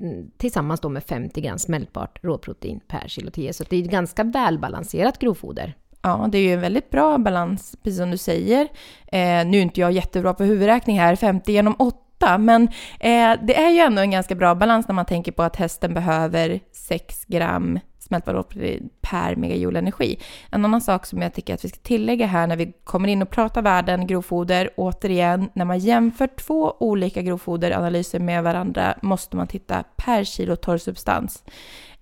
mm, 0.00 0.30
tillsammans 0.36 0.80
då 0.80 0.88
med 0.88 1.04
50 1.04 1.40
gram 1.40 1.58
smältbart 1.58 2.18
råprotein 2.22 2.80
per 2.88 3.08
kilo 3.08 3.30
TS. 3.30 3.56
Så 3.56 3.64
det 3.68 3.76
är 3.76 3.82
ett 3.82 3.90
ganska 3.90 4.24
välbalanserat 4.24 5.18
grovfoder. 5.18 5.74
Ja, 6.02 6.28
det 6.32 6.38
är 6.38 6.42
ju 6.42 6.52
en 6.52 6.60
väldigt 6.60 6.90
bra 6.90 7.18
balans, 7.18 7.76
precis 7.82 7.98
som 7.98 8.10
du 8.10 8.16
säger. 8.16 8.68
Eh, 9.06 9.46
nu 9.46 9.58
är 9.58 9.62
inte 9.62 9.80
jag 9.80 9.92
jättebra 9.92 10.34
på 10.34 10.44
huvudräkning 10.44 10.98
här, 10.98 11.16
50 11.16 11.52
genom 11.52 11.74
8, 11.78 11.96
men 12.38 12.62
eh, 13.00 13.32
det 13.42 13.56
är 13.56 13.70
ju 13.70 13.78
ändå 13.78 14.02
en 14.02 14.10
ganska 14.10 14.34
bra 14.34 14.54
balans 14.54 14.88
när 14.88 14.94
man 14.94 15.06
tänker 15.06 15.32
på 15.32 15.42
att 15.42 15.56
hästen 15.56 15.94
behöver 15.94 16.60
6 16.72 17.24
gram 17.24 17.78
smältbart 18.02 18.54
per 19.00 19.36
megajoule 19.36 19.78
energi. 19.78 20.18
En 20.50 20.64
annan 20.64 20.80
sak 20.80 21.06
som 21.06 21.22
jag 21.22 21.34
tycker 21.34 21.54
att 21.54 21.64
vi 21.64 21.68
ska 21.68 21.78
tillägga 21.82 22.26
här 22.26 22.46
när 22.46 22.56
vi 22.56 22.72
kommer 22.84 23.08
in 23.08 23.22
och 23.22 23.30
pratar 23.30 23.62
värden, 23.62 24.06
grovfoder, 24.06 24.70
återigen, 24.76 25.48
när 25.52 25.64
man 25.64 25.78
jämför 25.78 26.26
två 26.26 26.76
olika 26.80 27.22
grovfoderanalyser 27.22 28.18
med 28.18 28.44
varandra 28.44 28.98
måste 29.02 29.36
man 29.36 29.46
titta 29.46 29.84
per 29.96 30.24
kilo 30.24 30.56
torrsubstans. 30.56 31.32
substans. 31.32 31.44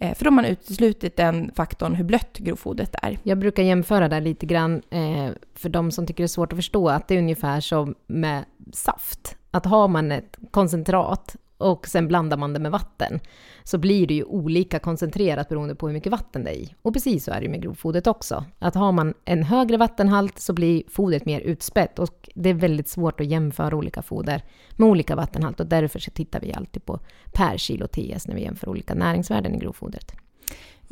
Eh, 0.00 0.14
för 0.14 0.24
då 0.24 0.28
har 0.28 0.34
man 0.34 0.44
uteslutit 0.44 1.16
den 1.16 1.50
faktorn 1.54 1.94
hur 1.94 2.04
blött 2.04 2.38
grovfodret 2.38 2.94
är. 3.02 3.18
Jag 3.22 3.38
brukar 3.38 3.62
jämföra 3.62 4.08
det 4.08 4.20
lite 4.20 4.46
grann 4.46 4.82
eh, 4.90 5.28
för 5.54 5.68
de 5.68 5.90
som 5.90 6.06
tycker 6.06 6.22
det 6.22 6.26
är 6.26 6.28
svårt 6.28 6.52
att 6.52 6.58
förstå 6.58 6.88
att 6.88 7.08
det 7.08 7.14
är 7.14 7.18
ungefär 7.18 7.60
som 7.60 7.94
med 8.06 8.44
saft. 8.72 9.36
Att 9.50 9.66
har 9.66 9.88
man 9.88 10.12
ett 10.12 10.38
koncentrat 10.50 11.36
och 11.60 11.88
sen 11.88 12.08
blandar 12.08 12.36
man 12.36 12.52
det 12.52 12.60
med 12.60 12.72
vatten 12.72 13.20
så 13.64 13.78
blir 13.78 14.06
det 14.06 14.14
ju 14.14 14.24
olika 14.24 14.78
koncentrerat 14.78 15.48
beroende 15.48 15.74
på 15.74 15.86
hur 15.86 15.94
mycket 15.94 16.12
vatten 16.12 16.44
det 16.44 16.50
är 16.50 16.54
i. 16.54 16.74
Och 16.82 16.92
precis 16.92 17.24
så 17.24 17.30
är 17.30 17.36
det 17.40 17.42
ju 17.42 17.50
med 17.50 17.62
grovfodret 17.62 18.06
också. 18.06 18.44
Att 18.58 18.74
har 18.74 18.92
man 18.92 19.14
en 19.24 19.42
högre 19.42 19.76
vattenhalt 19.76 20.38
så 20.38 20.52
blir 20.52 20.82
fodret 20.88 21.24
mer 21.24 21.40
utspätt 21.40 21.98
och 21.98 22.28
det 22.34 22.50
är 22.50 22.54
väldigt 22.54 22.88
svårt 22.88 23.20
att 23.20 23.26
jämföra 23.26 23.76
olika 23.76 24.02
foder 24.02 24.42
med 24.76 24.88
olika 24.88 25.16
vattenhalt 25.16 25.60
och 25.60 25.66
därför 25.66 25.98
så 25.98 26.10
tittar 26.10 26.40
vi 26.40 26.52
alltid 26.52 26.84
på 26.84 27.00
per 27.32 27.56
kilo 27.56 27.86
TS 27.86 28.28
när 28.28 28.34
vi 28.34 28.42
jämför 28.42 28.68
olika 28.68 28.94
näringsvärden 28.94 29.54
i 29.54 29.58
grovfodret. 29.58 30.12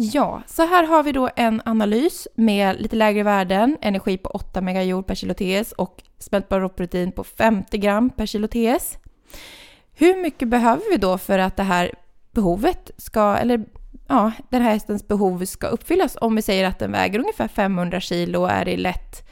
Ja, 0.01 0.43
så 0.47 0.63
här 0.63 0.87
har 0.87 1.03
vi 1.03 1.13
då 1.13 1.31
en 1.37 1.63
analys 1.65 2.29
med 2.35 2.81
lite 2.81 2.97
lägre 2.97 3.23
värden, 3.23 3.77
energi 3.81 4.19
på 4.19 4.29
8 4.29 4.61
megajoule 4.61 5.03
per 5.03 5.15
kilo 5.15 5.35
TS 5.35 5.73
och 5.73 6.03
smältbart 6.19 6.61
råprotein 6.61 7.13
på 7.13 7.25
50 7.25 7.79
gram 7.79 8.11
per 8.11 8.27
kilo 8.27 8.49
TS. 8.49 8.99
Hur 10.01 10.23
mycket 10.23 10.49
behöver 10.49 10.91
vi 10.91 10.97
då 10.97 11.19
för 11.19 11.39
att 11.39 11.57
det 11.57 11.63
här 11.63 11.95
behovet 12.31 12.91
ska, 12.97 13.37
eller 13.37 13.65
ja, 14.09 14.33
den 14.51 14.63
här 14.63 14.73
hästens 14.73 15.09
behov 15.09 15.45
ska 15.45 15.67
uppfyllas 15.67 16.17
om 16.21 16.37
vi 16.37 16.43
säger 16.43 16.65
att 16.65 16.79
den 16.79 16.93
väger 16.93 17.19
ungefär 17.19 17.49
500 17.49 18.01
kilo 18.01 18.41
och 18.41 18.51
är 18.51 18.69
i 18.69 18.77
lätt 18.77 19.29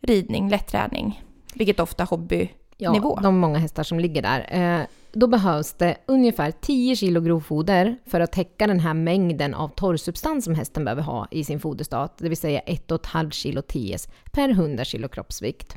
ridning, 0.00 0.48
lätt 0.48 0.66
träning, 0.66 1.22
vilket 1.54 1.80
ofta 1.80 2.04
hobbynivå. 2.04 2.48
Ja, 2.76 3.18
de 3.22 3.38
många 3.38 3.58
hästar 3.58 3.82
som 3.82 4.00
ligger 4.00 4.22
där. 4.22 4.46
Eh, 4.50 4.86
då 5.12 5.26
behövs 5.26 5.72
det 5.72 5.96
ungefär 6.06 6.50
10 6.50 6.96
kilo 6.96 7.20
grovfoder 7.20 7.96
för 8.06 8.20
att 8.20 8.32
täcka 8.32 8.66
den 8.66 8.80
här 8.80 8.94
mängden 8.94 9.54
av 9.54 9.68
torrsubstans 9.68 10.44
som 10.44 10.54
hästen 10.54 10.84
behöver 10.84 11.02
ha 11.02 11.28
i 11.30 11.44
sin 11.44 11.60
foderstat, 11.60 12.18
det 12.18 12.28
vill 12.28 12.38
säga 12.38 12.60
1,5 12.66 13.30
kilo 13.30 13.62
TS 13.62 14.08
per 14.32 14.48
100 14.48 14.84
kilo 14.84 15.08
kroppsvikt. 15.08 15.76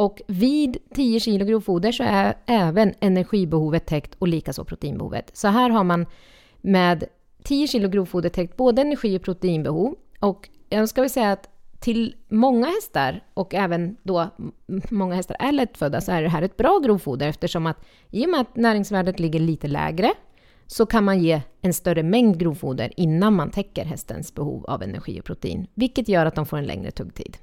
Och 0.00 0.22
vid 0.26 0.76
10 0.94 1.20
kilo 1.20 1.44
grovfoder 1.44 1.92
så 1.92 2.02
är 2.02 2.34
även 2.46 2.94
energibehovet 3.00 3.86
täckt 3.86 4.14
och 4.18 4.28
likaså 4.28 4.64
proteinbehovet. 4.64 5.30
Så 5.36 5.48
här 5.48 5.70
har 5.70 5.84
man 5.84 6.06
med 6.60 7.04
10 7.44 7.66
kilo 7.66 7.88
grovfoder 7.88 8.28
täckt 8.28 8.56
både 8.56 8.82
energi 8.82 9.18
och 9.18 9.22
proteinbehov. 9.22 9.94
Och 10.20 10.48
jag 10.68 10.88
ska 10.88 11.00
väl 11.00 11.10
säga 11.10 11.32
att 11.32 11.48
till 11.80 12.14
många 12.28 12.66
hästar 12.66 13.24
och 13.34 13.54
även 13.54 13.96
då 14.02 14.28
många 14.90 15.14
hästar 15.14 15.36
är 15.38 15.52
lättfödda 15.52 16.00
så 16.00 16.12
är 16.12 16.22
det 16.22 16.28
här 16.28 16.42
ett 16.42 16.56
bra 16.56 16.78
grovfoder 16.78 17.28
eftersom 17.28 17.66
att 17.66 17.84
i 18.10 18.26
och 18.26 18.30
med 18.30 18.40
att 18.40 18.56
näringsvärdet 18.56 19.20
ligger 19.20 19.40
lite 19.40 19.68
lägre 19.68 20.12
så 20.66 20.86
kan 20.86 21.04
man 21.04 21.20
ge 21.20 21.42
en 21.60 21.74
större 21.74 22.02
mängd 22.02 22.38
grovfoder 22.38 22.92
innan 22.96 23.34
man 23.34 23.50
täcker 23.50 23.84
hästens 23.84 24.34
behov 24.34 24.66
av 24.66 24.82
energi 24.82 25.20
och 25.20 25.24
protein, 25.24 25.66
vilket 25.74 26.08
gör 26.08 26.26
att 26.26 26.34
de 26.34 26.46
får 26.46 26.56
en 26.56 26.66
längre 26.66 26.90
tuggtid. 26.90 27.36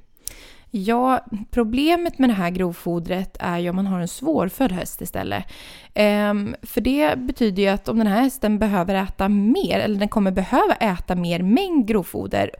Ja, 0.85 1.25
problemet 1.51 2.19
med 2.19 2.29
det 2.29 2.33
här 2.33 2.49
grovfodret 2.49 3.37
är 3.39 3.57
ju 3.57 3.69
om 3.69 3.75
man 3.75 3.87
har 3.87 3.99
en 3.99 4.07
svårfödd 4.07 4.71
häst 4.71 5.01
istället. 5.01 5.45
Ehm, 5.93 6.55
för 6.61 6.81
det 6.81 7.17
betyder 7.17 7.63
ju 7.63 7.69
att 7.69 7.89
om 7.89 7.97
den 7.97 8.07
här 8.07 8.21
hästen 8.21 8.59
behöver 8.59 8.95
äta 8.95 9.29
mer, 9.29 9.79
eller 9.79 9.99
den 9.99 10.09
kommer 10.09 10.31
behöva 10.31 10.73
äta 10.73 11.15
mer 11.15 11.43
mängd 11.43 11.87
grovfoder, 11.87 12.51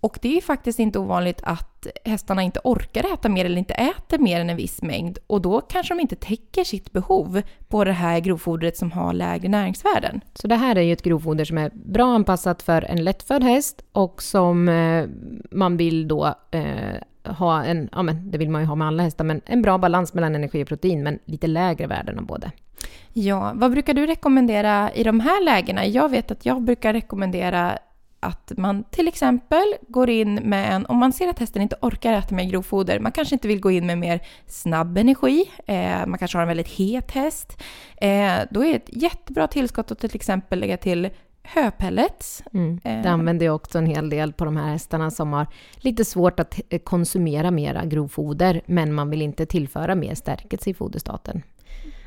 och 0.00 0.18
det 0.22 0.36
är 0.36 0.40
faktiskt 0.40 0.78
inte 0.78 0.98
ovanligt 0.98 1.40
att 1.42 1.86
hästarna 2.04 2.42
inte 2.42 2.60
orkar 2.64 3.14
äta 3.14 3.28
mer 3.28 3.44
eller 3.44 3.58
inte 3.58 3.74
äter 3.74 4.18
mer 4.18 4.40
än 4.40 4.50
en 4.50 4.56
viss 4.56 4.82
mängd 4.82 5.18
och 5.26 5.42
då 5.42 5.60
kanske 5.60 5.94
de 5.94 6.00
inte 6.00 6.16
täcker 6.16 6.64
sitt 6.64 6.92
behov 6.92 7.42
på 7.68 7.84
det 7.84 7.92
här 7.92 8.20
grovfodret 8.20 8.76
som 8.76 8.92
har 8.92 9.12
lägre 9.12 9.48
näringsvärden. 9.48 10.20
Så 10.34 10.46
det 10.46 10.56
här 10.56 10.76
är 10.76 10.82
ju 10.82 10.92
ett 10.92 11.02
grovfoder 11.02 11.44
som 11.44 11.58
är 11.58 11.70
bra 11.74 12.14
anpassat 12.14 12.62
för 12.62 12.82
en 12.82 13.04
lättfödd 13.04 13.42
häst 13.42 13.82
och 13.92 14.22
som 14.22 14.68
eh, 14.68 15.04
man 15.50 15.76
vill 15.76 16.08
då 16.08 16.34
eh, 16.50 16.94
ha 17.28 17.64
en, 17.64 17.88
ja 17.92 18.02
men 18.02 18.30
det 18.30 18.38
vill 18.38 18.50
man 18.50 18.60
ju 18.62 18.66
ha 18.66 18.74
med 18.74 18.86
alla 18.88 19.02
hästar, 19.02 19.24
men 19.24 19.40
en 19.46 19.62
bra 19.62 19.78
balans 19.78 20.14
mellan 20.14 20.34
energi 20.34 20.64
och 20.64 20.68
protein, 20.68 21.02
men 21.02 21.18
lite 21.24 21.46
lägre 21.46 21.86
värden 21.86 22.18
av 22.18 22.26
både. 22.26 22.50
Ja, 23.12 23.52
vad 23.54 23.70
brukar 23.70 23.94
du 23.94 24.06
rekommendera 24.06 24.92
i 24.92 25.04
de 25.04 25.20
här 25.20 25.44
lägena? 25.44 25.86
Jag 25.86 26.08
vet 26.08 26.30
att 26.30 26.46
jag 26.46 26.62
brukar 26.62 26.92
rekommendera 26.92 27.78
att 28.20 28.52
man 28.56 28.84
till 28.84 29.08
exempel 29.08 29.74
går 29.88 30.10
in 30.10 30.34
med 30.34 30.72
en, 30.74 30.86
om 30.86 30.96
man 30.96 31.12
ser 31.12 31.28
att 31.28 31.38
hästen 31.38 31.62
inte 31.62 31.76
orkar 31.80 32.12
äta 32.12 32.34
mer 32.34 32.44
grovfoder, 32.44 33.00
man 33.00 33.12
kanske 33.12 33.34
inte 33.34 33.48
vill 33.48 33.60
gå 33.60 33.70
in 33.70 33.86
med 33.86 33.98
mer 33.98 34.20
snabb 34.46 34.98
energi, 34.98 35.50
eh, 35.66 36.06
man 36.06 36.18
kanske 36.18 36.38
har 36.38 36.42
en 36.42 36.48
väldigt 36.48 36.68
het 36.68 37.10
häst, 37.10 37.62
eh, 37.96 38.34
då 38.50 38.64
är 38.64 38.76
ett 38.76 38.88
jättebra 38.92 39.46
tillskott 39.46 39.90
att 39.90 39.98
till 39.98 40.14
exempel 40.14 40.60
lägga 40.60 40.76
till 40.76 41.10
höpellets. 41.54 42.42
Mm. 42.54 42.80
Eh. 42.84 43.02
Det 43.02 43.10
använder 43.10 43.46
jag 43.46 43.54
också 43.54 43.78
en 43.78 43.86
hel 43.86 44.10
del 44.10 44.32
på 44.32 44.44
de 44.44 44.56
här 44.56 44.70
hästarna 44.72 45.10
som 45.10 45.32
har 45.32 45.46
lite 45.76 46.04
svårt 46.04 46.40
att 46.40 46.60
eh, 46.68 46.78
konsumera 46.78 47.50
mera 47.50 47.84
grovfoder, 47.84 48.60
men 48.66 48.92
man 48.94 49.10
vill 49.10 49.22
inte 49.22 49.46
tillföra 49.46 49.94
mer 49.94 50.14
stärkelse 50.14 50.70
i 50.70 50.74
foderstaten. 50.74 51.42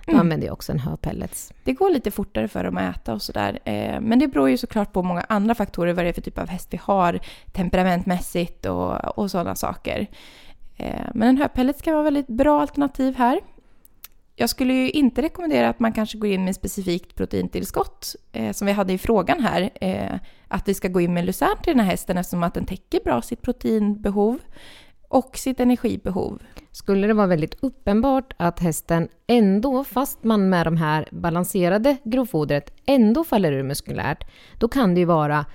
Då 0.06 0.12
Mm. 0.12 0.20
använder 0.22 0.48
jag 0.48 0.54
också 0.54 0.72
en 0.72 0.80
höpellets. 0.80 1.54
Det 1.64 1.74
går 1.74 1.90
lite 1.90 2.12
fortare 2.12 2.48
för 2.48 2.64
dem 2.64 2.78
att 2.78 2.96
äta 2.96 3.14
och 3.14 3.22
sådär. 3.22 3.60
Eh, 3.64 4.00
men 4.02 4.20
det 4.20 4.28
beror 4.28 4.50
ju 4.50 4.58
såklart 4.58 4.94
på 4.94 5.04
många 5.04 5.22
andra 5.30 5.56
faktorer, 5.56 5.94
vad 5.94 6.06
det 6.06 6.10
är 6.10 6.14
för 6.14 6.22
typ 6.22 6.38
av 6.38 6.48
häst 6.48 6.68
vi 6.72 6.80
har, 6.84 7.20
temperamentmässigt 7.52 8.66
och, 8.66 9.18
och 9.18 9.32
sådana 9.32 9.56
saker. 9.56 10.08
Men 11.14 11.30
en 11.30 11.38
höpellet 11.38 11.80
ska 11.80 11.94
vara 11.94 12.04
väldigt 12.04 12.28
bra 12.28 12.62
alternativ 12.62 13.16
här. 13.16 13.40
Jag 14.42 14.50
skulle 14.50 14.74
ju 14.74 14.90
inte 14.90 15.22
rekommendera 15.22 15.70
att 15.70 15.80
man 15.80 15.94
kanske 15.94 16.18
går 16.18 16.30
in 16.30 16.46
med 16.46 16.56
specifikt 16.56 17.16
proteintillskott, 17.16 18.16
eh, 18.32 18.52
som 18.52 18.68
vi 18.68 18.74
hade 18.74 18.94
i 18.94 18.98
frågan 18.98 19.40
här. 19.44 19.70
Eh, 19.82 20.20
att 20.48 20.68
vi 20.68 20.74
ska 20.74 20.88
gå 20.88 21.02
in 21.02 21.14
med 21.14 21.26
lucern 21.26 21.58
till 21.64 21.74
den 21.74 21.80
här 21.80 21.92
hästen 21.92 22.18
eftersom 22.18 22.44
att 22.44 22.54
den 22.54 22.66
täcker 22.66 23.00
bra 23.04 23.22
sitt 23.22 23.42
proteinbehov 23.42 24.40
och 25.08 25.38
sitt 25.38 25.60
energibehov. 25.60 26.42
Skulle 26.72 27.08
det 27.08 27.14
vara 27.14 27.28
väldigt 27.28 27.56
uppenbart 27.60 28.34
att 28.38 28.60
hästen 28.60 29.08
ändå, 29.28 29.84
fast 29.84 30.24
man 30.24 30.50
med 30.50 30.68
de 30.68 30.78
här 30.78 31.08
balanserade 31.12 31.98
grovfodret 32.04 32.74
ändå 32.86 33.24
faller 33.24 33.52
ur 33.52 33.64
muskulärt, 33.64 34.24
då 34.58 34.68
kan 34.68 34.94
det 34.94 35.00
ju 35.00 35.06
vara 35.06 35.46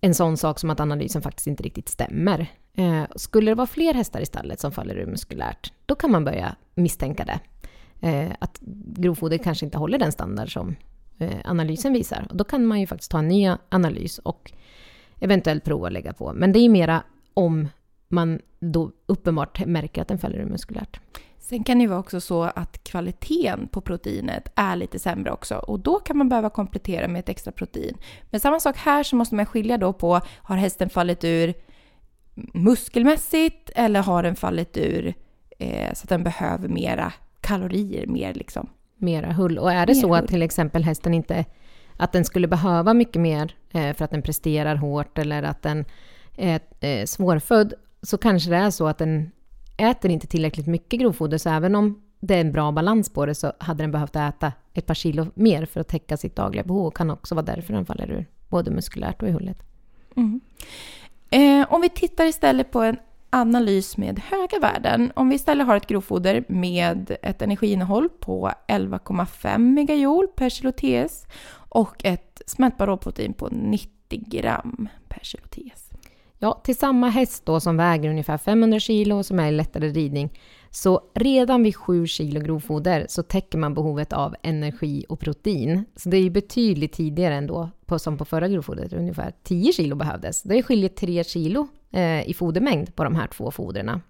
en 0.00 0.14
sån 0.14 0.36
sak 0.36 0.60
som 0.60 0.70
att 0.70 0.80
analysen 0.80 1.22
faktiskt 1.22 1.46
inte 1.46 1.62
riktigt 1.62 1.88
stämmer. 1.88 2.46
Eh, 2.76 3.04
skulle 3.16 3.50
det 3.50 3.54
vara 3.54 3.66
fler 3.66 3.94
hästar 3.94 4.20
i 4.20 4.26
stallet 4.26 4.60
som 4.60 4.72
faller 4.72 4.94
ur 4.94 5.06
muskulärt, 5.06 5.72
då 5.86 5.94
kan 5.94 6.10
man 6.10 6.24
börja 6.24 6.56
misstänka 6.74 7.24
det. 7.24 7.40
Eh, 8.04 8.32
att 8.38 8.58
grovfoder 8.96 9.38
kanske 9.38 9.64
inte 9.64 9.78
håller 9.78 9.98
den 9.98 10.12
standard 10.12 10.52
som 10.52 10.76
eh, 11.18 11.36
analysen 11.44 11.92
visar. 11.92 12.26
Och 12.30 12.36
då 12.36 12.44
kan 12.44 12.66
man 12.66 12.80
ju 12.80 12.86
faktiskt 12.86 13.10
ta 13.10 13.18
en 13.18 13.28
ny 13.28 13.52
analys 13.68 14.18
och 14.18 14.52
eventuellt 15.20 15.64
prova 15.64 15.86
att 15.86 15.92
lägga 15.92 16.12
på. 16.12 16.32
Men 16.32 16.52
det 16.52 16.58
är 16.58 16.68
mera 16.68 17.02
om 17.34 17.68
man 18.08 18.40
då 18.60 18.92
uppenbart 19.06 19.66
märker 19.66 20.02
att 20.02 20.08
den 20.08 20.18
faller 20.18 20.38
ur 20.38 20.44
muskulärt. 20.44 21.00
Sen 21.38 21.64
kan 21.64 21.78
det 21.78 21.82
ju 21.82 21.88
vara 21.88 22.00
också 22.00 22.20
så 22.20 22.42
att 22.42 22.84
kvaliteten 22.84 23.68
på 23.68 23.80
proteinet 23.80 24.52
är 24.54 24.76
lite 24.76 24.98
sämre 24.98 25.30
också 25.30 25.56
och 25.56 25.80
då 25.80 25.98
kan 25.98 26.18
man 26.18 26.28
behöva 26.28 26.50
komplettera 26.50 27.08
med 27.08 27.18
ett 27.18 27.28
extra 27.28 27.52
protein. 27.52 27.96
Men 28.30 28.40
samma 28.40 28.60
sak 28.60 28.76
här 28.76 29.02
så 29.02 29.16
måste 29.16 29.34
man 29.34 29.46
skilja 29.46 29.78
då 29.78 29.92
på, 29.92 30.20
har 30.38 30.56
hästen 30.56 30.90
fallit 30.90 31.24
ur 31.24 31.54
muskelmässigt 32.54 33.70
eller 33.74 34.02
har 34.02 34.22
den 34.22 34.36
fallit 34.36 34.76
ur 34.76 35.14
eh, 35.58 35.94
så 35.94 36.04
att 36.04 36.08
den 36.08 36.24
behöver 36.24 36.68
mera 36.68 37.12
kalorier, 37.44 38.06
mer 38.06 38.34
liksom. 38.34 38.68
Mera 38.96 39.32
hull. 39.32 39.58
Och 39.58 39.72
är 39.72 39.86
det 39.86 39.94
Mer 39.94 40.00
så 40.00 40.08
hull. 40.08 40.16
att 40.24 40.28
till 40.28 40.42
exempel 40.42 40.84
hästen 40.84 41.14
inte 41.14 41.44
att 41.96 42.12
den 42.12 42.24
skulle 42.24 42.48
behöva 42.48 42.94
mycket 42.94 43.22
mer 43.22 43.54
eh, 43.70 43.94
för 43.94 44.04
att 44.04 44.10
den 44.10 44.22
presterar 44.22 44.76
hårt 44.76 45.18
eller 45.18 45.42
att 45.42 45.62
den 45.62 45.84
är 46.36 46.60
eh, 46.80 47.04
svårfödd 47.06 47.74
så 48.02 48.18
kanske 48.18 48.50
det 48.50 48.56
är 48.56 48.70
så 48.70 48.86
att 48.86 48.98
den 48.98 49.30
äter 49.76 50.10
inte 50.10 50.26
tillräckligt 50.26 50.66
mycket 50.66 51.00
grovfoder 51.00 51.38
så 51.38 51.50
även 51.50 51.74
om 51.74 52.02
det 52.20 52.34
är 52.34 52.40
en 52.40 52.52
bra 52.52 52.72
balans 52.72 53.12
på 53.12 53.26
det 53.26 53.34
så 53.34 53.52
hade 53.58 53.82
den 53.82 53.90
behövt 53.90 54.16
äta 54.16 54.52
ett 54.74 54.86
par 54.86 54.94
kilo 54.94 55.26
mer 55.34 55.66
för 55.66 55.80
att 55.80 55.88
täcka 55.88 56.16
sitt 56.16 56.36
dagliga 56.36 56.64
behov 56.64 56.86
och 56.86 56.96
kan 56.96 57.10
också 57.10 57.34
vara 57.34 57.44
därför 57.46 57.72
den 57.72 57.86
faller 57.86 58.10
ur 58.10 58.26
både 58.48 58.70
muskulärt 58.70 59.22
och 59.22 59.28
i 59.28 59.32
hullet. 59.32 59.62
Mm. 60.16 60.40
Eh, 61.30 61.72
om 61.72 61.80
vi 61.80 61.88
tittar 61.88 62.24
istället 62.24 62.70
på 62.70 62.80
en 62.80 62.96
analys 63.34 63.96
med 63.96 64.18
höga 64.18 64.58
värden. 64.58 65.12
Om 65.16 65.28
vi 65.28 65.34
istället 65.34 65.66
har 65.66 65.76
ett 65.76 65.86
grovfoder 65.86 66.44
med 66.48 67.16
ett 67.22 67.42
energiinnehåll 67.42 68.08
på 68.08 68.50
11,5 68.68 69.58
megajoule 69.58 70.28
per 70.28 70.48
kilo 70.48 70.72
TS 70.72 71.26
och 71.68 72.04
ett 72.04 72.42
smältbart 72.46 72.88
råprotein 72.88 73.32
på 73.32 73.48
90 73.48 73.88
gram 74.08 74.88
per 75.08 75.20
kilo 75.22 75.44
TS. 75.50 75.90
Ja, 76.38 76.60
till 76.64 76.76
samma 76.76 77.08
häst 77.08 77.46
då 77.46 77.60
som 77.60 77.76
väger 77.76 78.10
ungefär 78.10 78.38
500 78.38 78.80
kilo 78.80 79.16
och 79.16 79.26
som 79.26 79.38
är 79.38 79.48
i 79.48 79.52
lättare 79.52 79.88
ridning, 79.88 80.38
så 80.70 81.00
redan 81.14 81.62
vid 81.62 81.76
7 81.76 82.06
kilo 82.06 82.40
grovfoder 82.40 83.06
så 83.08 83.22
täcker 83.22 83.58
man 83.58 83.74
behovet 83.74 84.12
av 84.12 84.34
energi 84.42 85.04
och 85.08 85.20
protein. 85.20 85.84
Så 85.96 86.08
det 86.08 86.16
är 86.16 86.22
ju 86.22 86.30
betydligt 86.30 86.92
tidigare 86.92 87.34
än 87.34 87.46
då, 87.46 87.70
på, 87.86 87.98
som 87.98 88.18
på 88.18 88.24
förra 88.24 88.48
grovfodret, 88.48 88.92
ungefär 88.92 89.32
10 89.42 89.72
kilo 89.72 89.96
behövdes. 89.96 90.42
Det 90.42 90.62
skiljer 90.62 90.88
3 90.88 91.24
kilo 91.24 91.68
eh, 91.94 92.28
i 92.28 92.34
fodermängd 92.34 92.94
på 92.94 93.04
de 93.04 93.14
här 93.14 93.26
två 93.26 93.50
foderna. 93.50 94.00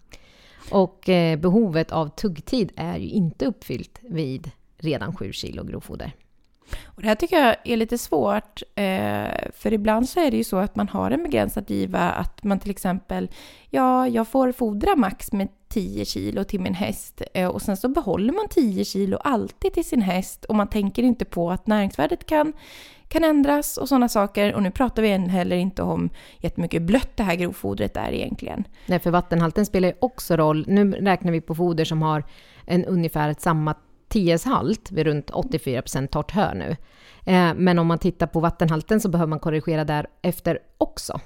Och 0.70 1.08
eh, 1.08 1.38
behovet 1.38 1.92
av 1.92 2.08
tuggtid 2.08 2.72
är 2.76 2.96
ju 2.96 3.08
inte 3.08 3.46
uppfyllt 3.46 3.98
vid 4.02 4.50
redan 4.78 5.16
7 5.16 5.32
kilo 5.32 5.64
grovfoder. 5.64 6.12
Och 6.84 7.02
det 7.02 7.08
här 7.08 7.14
tycker 7.14 7.46
jag 7.46 7.56
är 7.64 7.76
lite 7.76 7.98
svårt, 7.98 8.62
eh, 8.74 9.50
för 9.52 9.72
ibland 9.72 10.08
så 10.08 10.20
är 10.20 10.30
det 10.30 10.36
ju 10.36 10.44
så 10.44 10.56
att 10.56 10.76
man 10.76 10.88
har 10.88 11.10
en 11.10 11.22
begränsad 11.22 11.70
giva, 11.70 12.10
att 12.10 12.44
man 12.44 12.58
till 12.58 12.70
exempel, 12.70 13.30
ja, 13.70 14.08
jag 14.08 14.28
får 14.28 14.52
fodra 14.52 14.96
max 14.96 15.32
med 15.32 15.48
10 15.68 16.04
kilo 16.04 16.44
till 16.44 16.60
min 16.60 16.74
häst 16.74 17.22
eh, 17.34 17.48
och 17.48 17.62
sen 17.62 17.76
så 17.76 17.88
behåller 17.88 18.32
man 18.32 18.48
10 18.48 18.84
kilo 18.84 19.16
alltid 19.16 19.72
till 19.72 19.84
sin 19.84 20.02
häst 20.02 20.44
och 20.44 20.54
man 20.54 20.68
tänker 20.68 21.02
inte 21.02 21.24
på 21.24 21.50
att 21.50 21.66
näringsvärdet 21.66 22.26
kan, 22.26 22.52
kan 23.08 23.24
ändras 23.24 23.76
och 23.76 23.88
sådana 23.88 24.08
saker. 24.08 24.54
Och 24.54 24.62
nu 24.62 24.70
pratar 24.70 25.02
vi 25.02 25.08
heller 25.08 25.56
inte 25.56 25.82
om 25.82 26.10
jättemycket 26.38 26.82
blött 26.82 27.16
det 27.16 27.22
här 27.22 27.34
grovfodret 27.34 27.96
är 27.96 28.12
egentligen. 28.12 28.64
Nej, 28.86 28.98
för 28.98 29.10
vattenhalten 29.10 29.66
spelar 29.66 29.88
ju 29.88 29.94
också 30.00 30.36
roll. 30.36 30.64
Nu 30.68 30.92
räknar 30.92 31.32
vi 31.32 31.40
på 31.40 31.54
foder 31.54 31.84
som 31.84 32.02
har 32.02 32.24
en 32.66 32.84
ungefär 32.84 33.28
ett 33.28 33.40
samma 33.40 33.74
TS-halt 34.08 34.92
vid 34.92 35.06
runt 35.06 35.30
84% 35.30 36.06
torrt 36.06 36.30
hö 36.30 36.54
nu. 36.54 36.76
Eh, 37.26 37.54
men 37.54 37.78
om 37.78 37.86
man 37.86 37.98
tittar 37.98 38.26
på 38.26 38.40
vattenhalten 38.40 39.00
så 39.00 39.08
behöver 39.08 39.30
man 39.30 39.40
korrigera 39.40 39.84
där 39.84 40.06
efter 40.22 40.58
också. 40.78 41.20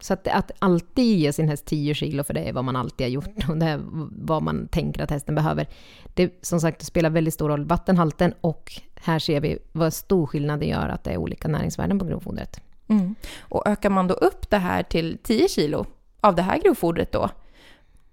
Så 0.00 0.12
att, 0.12 0.28
att 0.28 0.50
alltid 0.58 1.18
ge 1.18 1.32
sin 1.32 1.48
häst 1.48 1.64
10 1.66 1.94
kilo, 1.94 2.24
för 2.24 2.34
det 2.34 2.40
är 2.40 2.52
vad 2.52 2.64
man 2.64 2.76
alltid 2.76 3.04
har 3.04 3.10
gjort 3.10 3.48
och 3.48 3.56
det 3.56 3.66
är 3.66 3.80
vad 4.26 4.42
man 4.42 4.68
tänker 4.68 5.02
att 5.02 5.10
hästen 5.10 5.34
behöver. 5.34 5.66
Det, 6.14 6.38
som 6.44 6.60
sagt, 6.60 6.78
det 6.78 6.84
spelar 6.86 7.10
väldigt 7.10 7.34
stor 7.34 7.48
roll, 7.48 7.64
vattenhalten 7.64 8.34
och 8.40 8.72
här 8.94 9.18
ser 9.18 9.40
vi 9.40 9.58
vad 9.72 9.92
stor 9.94 10.26
skillnad 10.26 10.60
det 10.60 10.66
gör 10.66 10.88
att 10.88 11.04
det 11.04 11.10
är 11.10 11.16
olika 11.16 11.48
näringsvärden 11.48 11.98
på 11.98 12.04
grovfodret. 12.04 12.60
Mm. 12.88 13.14
Och 13.40 13.66
ökar 13.68 13.90
man 13.90 14.06
då 14.08 14.14
upp 14.14 14.50
det 14.50 14.58
här 14.58 14.82
till 14.82 15.18
10 15.22 15.48
kilo 15.48 15.86
av 16.20 16.34
det 16.34 16.42
här 16.42 16.58
grovfodret 16.58 17.12
då, 17.12 17.30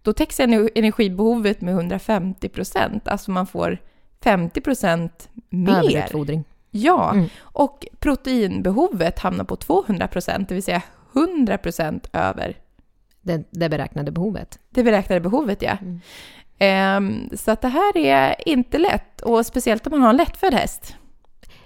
då 0.01 0.13
täcks 0.13 0.39
ener- 0.39 0.69
energibehovet 0.75 1.61
med 1.61 1.73
150 1.73 2.49
procent. 2.49 3.07
Alltså 3.07 3.31
man 3.31 3.47
får 3.47 3.77
50 4.23 4.61
procent 4.61 5.29
mer. 5.49 5.77
Överutfodring. 5.77 6.43
Ja, 6.71 7.11
Mm. 7.13 7.29
och 7.41 7.85
proteinbehovet 7.99 9.19
hamnar 9.19 9.43
på 9.43 9.55
200 9.55 10.07
procent, 10.07 10.49
det 10.49 10.55
vill 10.55 10.63
säga 10.63 10.81
100 11.15 11.57
procent 11.57 12.09
över 12.13 12.57
Det, 13.21 13.43
det 13.51 13.69
beräknade 13.69 14.11
behovet. 14.11 14.59
det 14.69 14.83
beräknade 14.83 15.21
behovet. 15.21 15.61
Ja. 15.61 15.77
Mm. 15.81 15.99
Ehm, 16.59 17.29
så 17.37 17.51
att 17.51 17.61
det 17.61 17.67
här 17.67 17.97
är 17.97 18.35
inte 18.45 18.77
lätt, 18.77 19.21
och 19.21 19.45
speciellt 19.45 19.87
om 19.87 19.91
man 19.91 20.01
har 20.01 20.09
en 20.09 20.17
lättfödd 20.17 20.53
häst. 20.53 20.95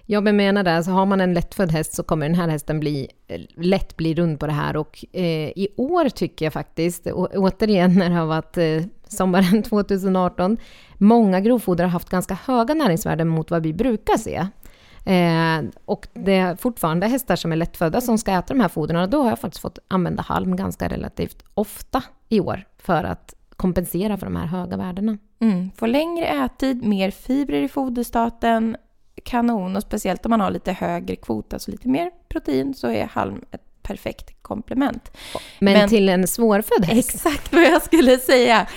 Jag 0.10 0.36
menar 0.36 0.64
det, 0.64 0.84
så 0.84 0.92
har 0.92 1.06
man 1.06 1.22
en 1.22 1.34
lättfödd 1.34 1.72
häst 1.72 1.94
så 1.96 2.04
kommer 2.04 2.26
den 2.30 2.36
här 2.36 2.48
hästen 2.48 2.80
bli, 2.80 3.08
eh, 3.28 3.42
lätt 3.56 3.98
bli 3.98 4.14
rund 4.14 4.40
på 4.40 4.48
det 4.48 4.54
här. 4.54 4.78
Och 4.78 5.06
eh, 5.14 5.50
i 5.56 5.68
år 5.78 6.10
tycker 6.10 6.46
jag 6.46 6.54
faktiskt, 6.54 7.08
å, 7.08 7.28
återigen 7.34 7.94
när 7.94 8.10
det 8.10 8.16
har 8.16 8.26
varit 8.26 8.58
eh, 8.58 8.84
sommaren 9.08 9.64
2018, 9.70 10.58
många 10.98 11.40
grovfoder 11.40 11.84
har 11.84 11.92
haft 11.92 12.10
ganska 12.10 12.38
höga 12.46 12.74
näringsvärden 12.74 13.28
mot 13.28 13.52
vad 13.52 13.64
vi 13.64 13.74
brukar 13.74 14.18
se. 14.18 14.48
Eh, 15.06 15.62
och 15.86 16.08
det 16.14 16.36
är 16.36 16.56
fortfarande 16.56 17.08
hästar 17.08 17.36
som 17.36 17.52
är 17.52 17.56
lättfödda 17.56 18.02
som 18.02 18.18
ska 18.18 18.32
äta 18.32 18.54
de 18.54 18.60
här 18.60 18.68
fodren. 18.70 19.02
Och 19.02 19.10
då 19.10 19.22
har 19.22 19.30
jag 19.30 19.40
faktiskt 19.40 19.62
fått 19.62 19.80
använda 19.88 20.22
halm 20.22 20.56
ganska 20.56 20.88
relativt 20.88 21.44
ofta 21.54 22.04
i 22.30 22.40
år 22.40 22.64
för 22.78 23.04
att 23.04 23.34
kompensera 23.56 24.18
för 24.18 24.26
de 24.26 24.36
här 24.36 24.46
höga 24.46 24.78
värdena. 24.78 25.18
Mm. 25.40 25.72
Få 25.76 25.86
längre 25.86 26.28
ättid, 26.28 26.84
mer 26.84 27.12
fibrer 27.12 27.62
i 27.62 27.68
foderstaten, 27.68 28.78
kanon. 29.24 29.76
Och 29.76 29.82
speciellt 29.84 30.26
om 30.26 30.30
man 30.30 30.42
har 30.42 30.52
lite 30.52 30.72
högre 30.72 31.16
kvot, 31.16 31.54
alltså 31.54 31.72
lite 31.72 31.88
mer 31.88 32.12
protein, 32.30 32.74
så 32.74 32.88
är 32.88 33.06
halm 33.06 33.42
ett 33.52 33.62
perfekt 33.82 34.44
komplement. 34.44 35.18
Men, 35.60 35.74
Men- 35.74 35.90
till 35.90 36.10
en 36.10 36.28
svårfödd 36.28 36.86
häst, 36.86 37.16
Exakt 37.16 37.54
vad 37.54 37.64
jag 37.64 37.82
skulle 37.82 38.18
säga. 38.18 38.68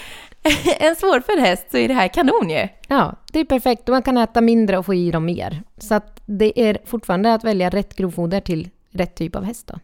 en 0.78 0.96
svårfödd 0.96 1.38
häst 1.38 1.66
så 1.70 1.76
är 1.76 1.88
det 1.88 1.94
här 1.94 2.08
kanon 2.08 2.50
ju. 2.50 2.68
ja, 2.88 3.16
det 3.32 3.40
är 3.40 3.44
perfekt. 3.44 3.88
Man 3.88 4.02
kan 4.02 4.16
äta 4.16 4.40
mindre 4.40 4.78
och 4.78 4.86
få 4.86 4.94
i 4.94 5.10
dem 5.10 5.24
mer. 5.24 5.62
Så 5.78 5.94
att 5.94 6.22
det 6.26 6.60
är 6.60 6.78
fortfarande 6.84 7.34
att 7.34 7.44
välja 7.44 7.70
rätt 7.70 7.96
grovfoder 7.96 8.40
till 8.40 8.68
rätt 8.90 9.14
typ 9.14 9.36
av 9.36 9.44
häst. 9.44 9.66
Då. 9.66 9.78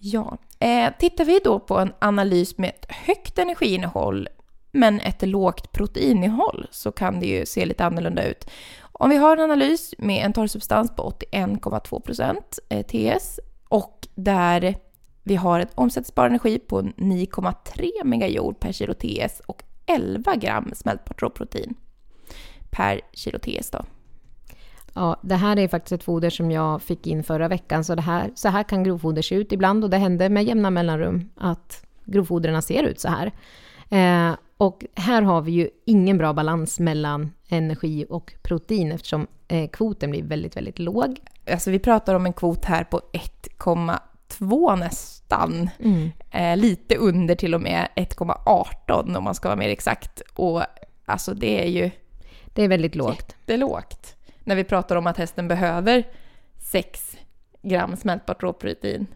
Ja. 0.00 0.38
Eh, 0.58 0.92
tittar 0.98 1.24
vi 1.24 1.40
då 1.44 1.58
på 1.58 1.78
en 1.78 1.92
analys 1.98 2.58
med 2.58 2.70
ett 2.70 2.86
högt 2.90 3.38
energiinnehåll 3.38 4.28
men 4.72 5.00
ett 5.00 5.28
lågt 5.28 5.72
proteininnehåll 5.72 6.66
så 6.70 6.92
kan 6.92 7.20
det 7.20 7.26
ju 7.26 7.46
se 7.46 7.66
lite 7.66 7.84
annorlunda 7.84 8.24
ut. 8.24 8.50
Om 8.80 9.10
vi 9.10 9.16
har 9.16 9.36
en 9.36 9.42
analys 9.42 9.94
med 9.98 10.24
en 10.24 10.32
torrsubstans 10.32 10.96
på 10.96 11.12
81,2% 11.32 12.36
eh, 12.68 12.82
TS 12.82 13.40
och 13.68 14.08
där 14.14 14.74
vi 15.26 15.36
har 15.36 15.60
en 15.60 15.66
omsättningsbar 15.74 16.26
energi 16.26 16.58
på 16.58 16.82
9,3 16.82 18.04
megajoule 18.04 18.56
per 18.60 18.72
kilo 18.72 18.94
TS 18.94 19.40
och 19.46 19.62
11 19.86 20.36
gram 20.36 20.70
smältbart 20.74 21.22
råprotein 21.22 21.74
per 22.70 23.00
kilo 23.12 23.38
TS 23.38 23.70
då. 23.70 23.84
Ja, 24.94 25.16
det 25.22 25.34
här 25.34 25.58
är 25.58 25.68
faktiskt 25.68 25.92
ett 25.92 26.04
foder 26.04 26.30
som 26.30 26.50
jag 26.50 26.82
fick 26.82 27.06
in 27.06 27.24
förra 27.24 27.48
veckan, 27.48 27.84
så, 27.84 27.94
det 27.94 28.02
här, 28.02 28.30
så 28.34 28.48
här 28.48 28.62
kan 28.62 28.84
grovfoder 28.84 29.22
se 29.22 29.34
ut 29.34 29.52
ibland 29.52 29.84
och 29.84 29.90
det 29.90 29.96
händer 29.96 30.28
med 30.28 30.44
jämna 30.44 30.70
mellanrum 30.70 31.30
att 31.36 31.86
grovfodren 32.04 32.62
ser 32.62 32.82
ut 32.82 33.00
så 33.00 33.08
här. 33.08 33.32
Eh, 33.90 34.36
och 34.56 34.84
här 34.94 35.22
har 35.22 35.42
vi 35.42 35.52
ju 35.52 35.68
ingen 35.84 36.18
bra 36.18 36.32
balans 36.32 36.80
mellan 36.80 37.32
energi 37.48 38.06
och 38.08 38.34
protein 38.42 38.92
eftersom 38.92 39.26
eh, 39.48 39.70
kvoten 39.70 40.10
blir 40.10 40.22
väldigt, 40.22 40.56
väldigt 40.56 40.78
låg. 40.78 41.20
Alltså 41.50 41.70
vi 41.70 41.78
pratar 41.78 42.14
om 42.14 42.26
en 42.26 42.32
kvot 42.32 42.64
här 42.64 42.84
på 42.84 43.00
1,2 43.12 44.76
nästan. 44.76 45.15
Eh, 46.30 46.56
lite 46.56 46.96
under 46.96 47.34
till 47.34 47.54
och 47.54 47.60
med 47.60 47.88
1,18 47.96 49.16
om 49.16 49.24
man 49.24 49.34
ska 49.34 49.48
vara 49.48 49.56
mer 49.58 49.68
exakt. 49.68 50.22
Och 50.34 50.62
alltså 51.04 51.34
det 51.34 51.62
är 51.64 51.68
ju 51.68 51.90
Det 52.46 52.62
är 52.62 52.68
väldigt 52.68 52.94
lågt. 52.94 53.36
jättelågt. 53.38 54.16
När 54.44 54.56
vi 54.56 54.64
pratar 54.64 54.96
om 54.96 55.06
att 55.06 55.16
hästen 55.16 55.48
behöver 55.48 56.04
6 56.58 57.16
gram 57.62 57.96
smältbart 57.96 58.42
råprotein 58.42 59.06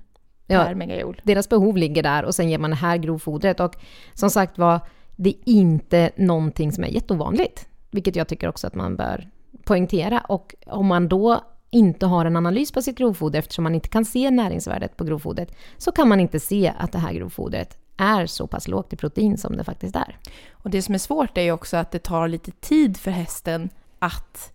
Ja. 0.46 0.64
per 0.64 0.74
megajoule. 0.74 1.20
Deras 1.24 1.48
behov 1.48 1.76
ligger 1.76 2.02
där 2.02 2.24
och 2.24 2.34
sen 2.34 2.48
ger 2.50 2.58
man 2.58 2.70
det 2.70 2.76
här 2.76 2.96
grovfodret. 2.96 3.60
Och 3.60 3.76
som 4.14 4.30
sagt 4.30 4.58
var, 4.58 4.80
det 5.16 5.28
är 5.30 5.34
inte 5.44 6.10
någonting 6.16 6.72
som 6.72 6.84
är 6.84 6.88
jätteovanligt. 6.88 7.68
Vilket 7.90 8.16
jag 8.16 8.28
tycker 8.28 8.48
också 8.48 8.66
att 8.66 8.74
man 8.74 8.96
bör 8.96 9.28
poängtera. 9.64 10.20
Och 10.28 10.54
om 10.66 10.86
man 10.86 11.08
då 11.08 11.40
inte 11.70 12.06
har 12.06 12.24
en 12.24 12.36
analys 12.36 12.72
på 12.72 12.82
sitt 12.82 12.98
grovfoder 12.98 13.38
eftersom 13.38 13.64
man 13.64 13.74
inte 13.74 13.88
kan 13.88 14.04
se 14.04 14.30
näringsvärdet 14.30 14.96
på 14.96 15.04
grovfodret 15.04 15.54
så 15.76 15.92
kan 15.92 16.08
man 16.08 16.20
inte 16.20 16.40
se 16.40 16.72
att 16.78 16.92
det 16.92 16.98
här 16.98 17.12
grovfodret 17.12 17.76
är 17.96 18.26
så 18.26 18.46
pass 18.46 18.68
lågt 18.68 18.92
i 18.92 18.96
protein 18.96 19.38
som 19.38 19.56
det 19.56 19.64
faktiskt 19.64 19.96
är. 19.96 20.16
Och 20.52 20.70
det 20.70 20.82
som 20.82 20.94
är 20.94 20.98
svårt 20.98 21.38
är 21.38 21.42
ju 21.42 21.52
också 21.52 21.76
att 21.76 21.90
det 21.90 21.98
tar 21.98 22.28
lite 22.28 22.50
tid 22.50 22.96
för 22.96 23.10
hästen 23.10 23.68
att 23.98 24.52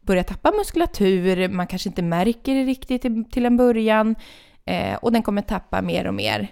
börja 0.00 0.24
tappa 0.24 0.50
muskulatur. 0.50 1.48
Man 1.48 1.66
kanske 1.66 1.88
inte 1.88 2.02
märker 2.02 2.54
det 2.54 2.64
riktigt 2.64 3.02
till- 3.32 3.46
en 3.46 3.56
början. 3.56 4.14
Eh, 4.64 4.94
och 4.94 5.12
den 5.12 5.22
kommer 5.22 5.42
tappa 5.42 5.82
mer 5.82 6.06
och 6.06 6.14
mer. 6.14 6.48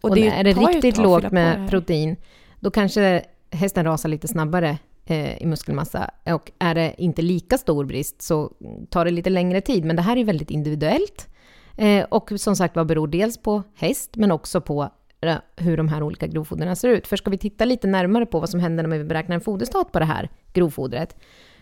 Och, 0.00 0.10
Och 0.10 0.14
det 0.14 0.28
är 0.28 0.44
det 0.44 0.52
riktigt 0.52 0.98
lågt 0.98 1.30
med 1.32 1.70
protein, 1.70 2.16
då 2.60 2.70
kanske 2.70 3.24
hästen 3.50 3.84
rasar 3.84 4.08
lite 4.08 4.28
snabbare 4.28 4.78
Eh, 5.06 5.42
i 5.42 5.46
muskelmassa. 5.46 6.10
Och 6.24 6.52
är 6.58 6.74
det 6.74 6.94
inte 6.98 7.22
lika 7.22 7.58
stor 7.58 7.84
brist 7.84 8.22
så 8.22 8.52
tar 8.90 9.04
det 9.04 9.10
lite 9.10 9.30
längre 9.30 9.60
tid. 9.60 9.84
Men 9.84 9.96
det 9.96 10.02
här 10.02 10.16
är 10.16 10.24
väldigt 10.24 10.50
individuellt. 10.50 11.28
Eh, 11.76 12.04
och 12.04 12.32
som 12.36 12.56
sagt 12.56 12.76
vad 12.76 12.86
beror 12.86 13.08
dels 13.08 13.38
på 13.38 13.62
häst, 13.74 14.10
men 14.16 14.30
också 14.30 14.60
på 14.60 14.90
eh, 15.20 15.36
hur 15.56 15.76
de 15.76 15.88
här 15.88 16.02
olika 16.02 16.26
grovfoderna 16.26 16.76
ser 16.76 16.88
ut. 16.88 17.06
För 17.06 17.16
ska 17.16 17.30
vi 17.30 17.38
titta 17.38 17.64
lite 17.64 17.86
närmare 17.86 18.26
på 18.26 18.40
vad 18.40 18.50
som 18.50 18.60
händer 18.60 18.86
när 18.86 18.98
vi 18.98 19.04
beräknar 19.04 19.34
en 19.34 19.40
foderstat 19.40 19.92
på 19.92 19.98
det 19.98 20.04
här 20.04 20.30
grovfodret, 20.52 21.16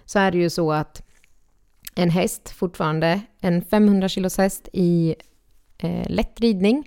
så 0.05 0.19
är 0.19 0.31
det 0.31 0.39
ju 0.39 0.51
så 0.51 0.73
att 0.73 1.03
en 1.95 2.11
häst 2.11 2.51
fortfarande, 2.51 3.21
en 3.41 3.63
500 3.63 4.09
kilos 4.09 4.39
häst 4.39 4.69
i 4.73 5.15
eh, 5.79 6.11
lätt 6.11 6.41
ridning, 6.41 6.85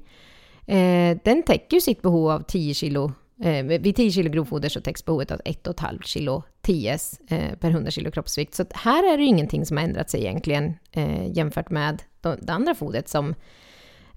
Eh, 0.67 1.17
den 1.23 1.43
täcker 1.43 1.77
ju 1.77 1.81
sitt 1.81 2.01
behov 2.01 2.29
av 2.29 2.43
10 2.47 2.73
kilo. 2.73 3.11
Eh, 3.41 3.65
vid 3.65 3.95
10 3.95 4.12
kilo 4.12 4.30
grovfoder 4.30 4.69
så 4.69 4.82
täcks 4.82 5.06
behovet 5.06 5.32
av 5.32 5.41
1,5 5.45 6.02
kilo 6.02 6.43
TS 6.62 7.19
eh, 7.28 7.56
per 7.56 7.69
100 7.69 7.91
kilo 7.91 8.12
kroppsvikt. 8.12 8.54
Så 8.54 8.65
här 8.74 9.13
är 9.13 9.17
det 9.17 9.24
ju 9.24 9.30
ingenting 9.30 9.65
som 9.65 9.78
har 9.78 9.84
ändrat 9.84 10.10
sig 10.10 10.21
egentligen 10.21 10.74
eh, 10.91 11.38
jämfört 11.38 11.69
med 11.69 12.04
de, 12.21 12.38
det 12.41 12.54
andra 12.54 12.76
fodret 12.76 13.10
som 13.10 13.36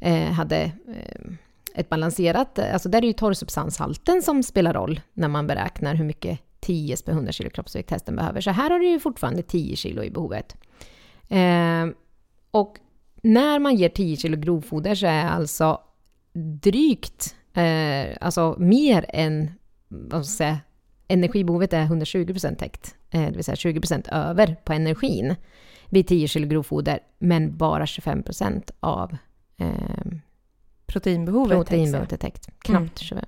eh, 0.00 0.32
hade 0.32 0.62
eh, 0.88 1.32
ett 1.74 1.88
balanserat... 1.88 2.58
Alltså 2.58 2.88
där 2.88 2.98
är 2.98 3.02
det 3.02 3.06
ju 3.06 3.12
torrsubstanshalten 3.12 4.22
som 4.22 4.42
spelar 4.42 4.74
roll 4.74 5.00
när 5.12 5.28
man 5.28 5.46
beräknar 5.46 5.94
hur 5.94 6.04
mycket 6.04 6.38
TS 6.60 7.02
per 7.02 7.12
100 7.12 7.32
kilo 7.32 7.50
kroppsvikt 7.50 7.90
hästen 7.90 8.16
behöver. 8.16 8.40
Så 8.40 8.50
här 8.50 8.70
har 8.70 8.78
du 8.78 8.88
ju 8.88 9.00
fortfarande 9.00 9.42
10 9.42 9.76
kilo 9.76 10.02
i 10.02 10.10
behovet. 10.10 10.56
Eh, 11.28 11.86
och 12.50 12.78
när 13.22 13.58
man 13.58 13.76
ger 13.76 13.88
10 13.88 14.16
kilo 14.16 14.36
grovfoder 14.36 14.94
så 14.94 15.06
är 15.06 15.24
alltså 15.24 15.80
drygt, 16.62 17.36
eh, 17.54 18.16
alltså 18.20 18.56
mer 18.58 19.06
än, 19.08 19.50
vad 19.88 20.10
ska 20.10 20.16
jag 20.16 20.26
säga, 20.26 20.60
energibehovet 21.08 21.72
är 21.72 21.84
120% 21.86 22.54
täckt. 22.56 22.94
Eh, 23.10 23.20
det 23.20 23.30
vill 23.32 23.44
säga 23.44 23.54
20% 23.54 24.08
över 24.12 24.56
på 24.64 24.72
energin 24.72 25.34
vid 25.86 26.06
10 26.06 26.28
kilo 26.28 26.48
grovfoder, 26.48 27.00
men 27.18 27.56
bara 27.56 27.84
25% 27.84 28.70
av 28.80 29.16
eh, 29.56 29.68
Proteinbehovet. 30.86 31.56
proteinbehovet 31.56 32.12
är 32.12 32.16
täckt. 32.16 32.48
Knappt 32.58 32.98
25. 32.98 33.24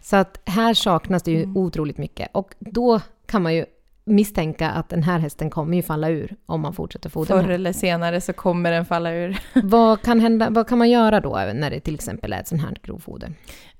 Så 0.00 0.16
att 0.16 0.40
här 0.44 0.74
saknas 0.74 1.22
det 1.22 1.30
ju 1.30 1.52
otroligt 1.54 1.98
mycket. 1.98 2.28
Och 2.32 2.54
då 2.58 3.00
kan 3.26 3.42
man 3.42 3.54
ju 3.54 3.64
misstänka 4.06 4.70
att 4.70 4.88
den 4.88 5.02
här 5.02 5.18
hästen 5.18 5.50
kommer 5.50 5.76
ju 5.76 5.82
falla 5.82 6.08
ur 6.08 6.36
om 6.46 6.60
man 6.60 6.72
fortsätter 6.72 7.10
fodra 7.10 7.42
Förr 7.42 7.50
eller 7.50 7.72
senare 7.72 8.20
så 8.20 8.32
kommer 8.32 8.72
den 8.72 8.84
falla 8.84 9.12
ur. 9.12 9.38
vad, 9.62 10.02
kan 10.02 10.20
hända, 10.20 10.50
vad 10.50 10.68
kan 10.68 10.78
man 10.78 10.90
göra 10.90 11.20
då 11.20 11.50
när 11.54 11.70
det 11.70 11.80
till 11.80 11.94
exempel 11.94 12.32
är 12.32 12.40
ett 12.40 12.48
sånt 12.48 12.62
här 12.62 12.76
grovfoder? 12.82 13.32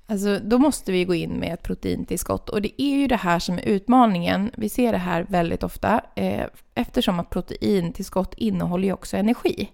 Alltså, 0.09 0.39
då 0.39 0.57
måste 0.57 0.91
vi 0.91 1.05
gå 1.05 1.15
in 1.15 1.31
med 1.31 1.53
ett 1.53 1.63
proteintillskott. 1.63 2.49
Och 2.49 2.61
det 2.61 2.81
är 2.81 2.95
ju 2.95 3.07
det 3.07 3.15
här 3.15 3.39
som 3.39 3.57
är 3.57 3.67
utmaningen. 3.67 4.51
Vi 4.57 4.69
ser 4.69 4.91
det 4.91 4.97
här 4.97 5.25
väldigt 5.29 5.63
ofta 5.63 6.01
eh, 6.15 6.45
eftersom 6.75 7.19
att 7.19 7.29
proteintillskott 7.29 8.33
innehåller 8.33 8.87
ju 8.87 8.93
också 8.93 9.17
energi. 9.17 9.71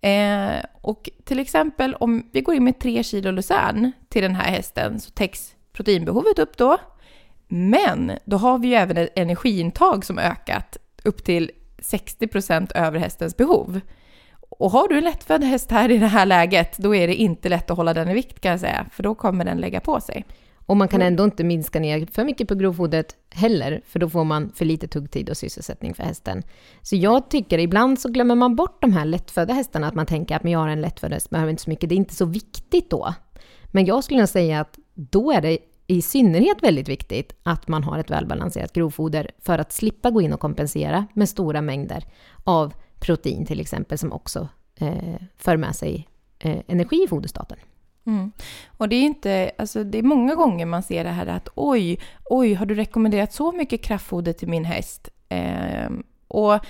Eh, 0.00 0.64
och 0.80 1.10
till 1.24 1.38
exempel 1.38 1.94
om 1.94 2.28
vi 2.32 2.40
går 2.40 2.54
in 2.54 2.64
med 2.64 2.78
3 2.78 3.02
kilo 3.02 3.30
luzern 3.30 3.92
till 4.08 4.22
den 4.22 4.34
här 4.34 4.50
hästen 4.50 5.00
så 5.00 5.10
täcks 5.10 5.54
proteinbehovet 5.72 6.38
upp 6.38 6.56
då. 6.56 6.78
Men 7.54 8.12
då 8.24 8.36
har 8.36 8.58
vi 8.58 8.68
ju 8.68 8.74
även 8.74 8.96
ett 8.96 9.12
energiintag 9.16 10.04
som 10.04 10.18
ökat 10.18 10.76
upp 11.04 11.24
till 11.24 11.50
60% 11.78 12.72
över 12.74 12.98
hästens 12.98 13.36
behov. 13.36 13.80
Och 14.40 14.70
har 14.70 14.88
du 14.88 14.98
en 14.98 15.04
lättfödd 15.04 15.44
häst 15.44 15.70
här 15.70 15.90
i 15.90 15.98
det 15.98 16.06
här 16.06 16.26
läget, 16.26 16.78
då 16.78 16.94
är 16.94 17.06
det 17.06 17.14
inte 17.14 17.48
lätt 17.48 17.70
att 17.70 17.76
hålla 17.76 17.94
den 17.94 18.08
i 18.08 18.14
vikt 18.14 18.40
kan 18.40 18.50
jag 18.50 18.60
säga, 18.60 18.86
för 18.92 19.02
då 19.02 19.14
kommer 19.14 19.44
den 19.44 19.58
lägga 19.58 19.80
på 19.80 20.00
sig. 20.00 20.24
Och 20.66 20.76
man 20.76 20.88
kan 20.88 21.02
ändå 21.02 21.24
inte 21.24 21.44
minska 21.44 21.80
ner 21.80 22.06
för 22.12 22.24
mycket 22.24 22.48
på 22.48 22.54
grovfodret 22.54 23.16
heller, 23.30 23.82
för 23.86 23.98
då 23.98 24.08
får 24.08 24.24
man 24.24 24.52
för 24.54 24.64
lite 24.64 24.88
tuggtid 24.88 25.30
och 25.30 25.36
sysselsättning 25.36 25.94
för 25.94 26.02
hästen. 26.02 26.42
Så 26.82 26.96
jag 26.96 27.30
tycker 27.30 27.58
ibland 27.58 28.00
så 28.00 28.08
glömmer 28.08 28.34
man 28.34 28.56
bort 28.56 28.80
de 28.80 28.92
här 28.92 29.04
lättfödda 29.04 29.54
hästarna, 29.54 29.88
att 29.88 29.94
man 29.94 30.06
tänker 30.06 30.36
att 30.36 30.42
men 30.42 30.52
jag 30.52 30.58
har 30.58 30.68
en 30.68 30.80
lättfödd 30.80 31.12
häst, 31.12 31.30
behöver 31.30 31.50
inte 31.50 31.62
så 31.62 31.70
mycket, 31.70 31.88
det 31.88 31.94
är 31.94 31.96
inte 31.96 32.14
så 32.14 32.24
viktigt 32.24 32.90
då. 32.90 33.14
Men 33.66 33.84
jag 33.84 34.04
skulle 34.04 34.20
nog 34.20 34.28
säga 34.28 34.60
att 34.60 34.78
då 34.94 35.32
är 35.32 35.40
det 35.40 35.58
i 35.86 36.02
synnerhet 36.02 36.62
väldigt 36.62 36.88
viktigt 36.88 37.32
att 37.42 37.68
man 37.68 37.84
har 37.84 37.98
ett 37.98 38.10
välbalanserat 38.10 38.72
grovfoder 38.72 39.30
för 39.38 39.58
att 39.58 39.72
slippa 39.72 40.10
gå 40.10 40.22
in 40.22 40.32
och 40.32 40.40
kompensera 40.40 41.06
med 41.12 41.28
stora 41.28 41.60
mängder 41.62 42.04
av 42.44 42.74
protein 43.00 43.46
till 43.46 43.60
exempel, 43.60 43.98
som 43.98 44.12
också 44.12 44.48
eh, 44.76 45.14
för 45.36 45.56
med 45.56 45.76
sig 45.76 46.08
eh, 46.38 46.58
energi 46.66 47.04
i 47.04 47.08
foderstaten. 47.08 47.58
Mm. 48.06 48.32
Och 48.66 48.88
det 48.88 48.96
är 48.96 49.02
inte, 49.02 49.50
alltså 49.58 49.84
det 49.84 49.98
är 49.98 50.02
många 50.02 50.34
gånger 50.34 50.66
man 50.66 50.82
ser 50.82 51.04
det 51.04 51.10
här 51.10 51.26
att 51.26 51.48
oj, 51.54 51.98
oj, 52.24 52.54
har 52.54 52.66
du 52.66 52.74
rekommenderat 52.74 53.32
så 53.32 53.52
mycket 53.52 53.82
kraftfoder 53.82 54.32
till 54.32 54.48
min 54.48 54.64
häst? 54.64 55.08
Eh, 55.28 55.90
Och 56.28 56.60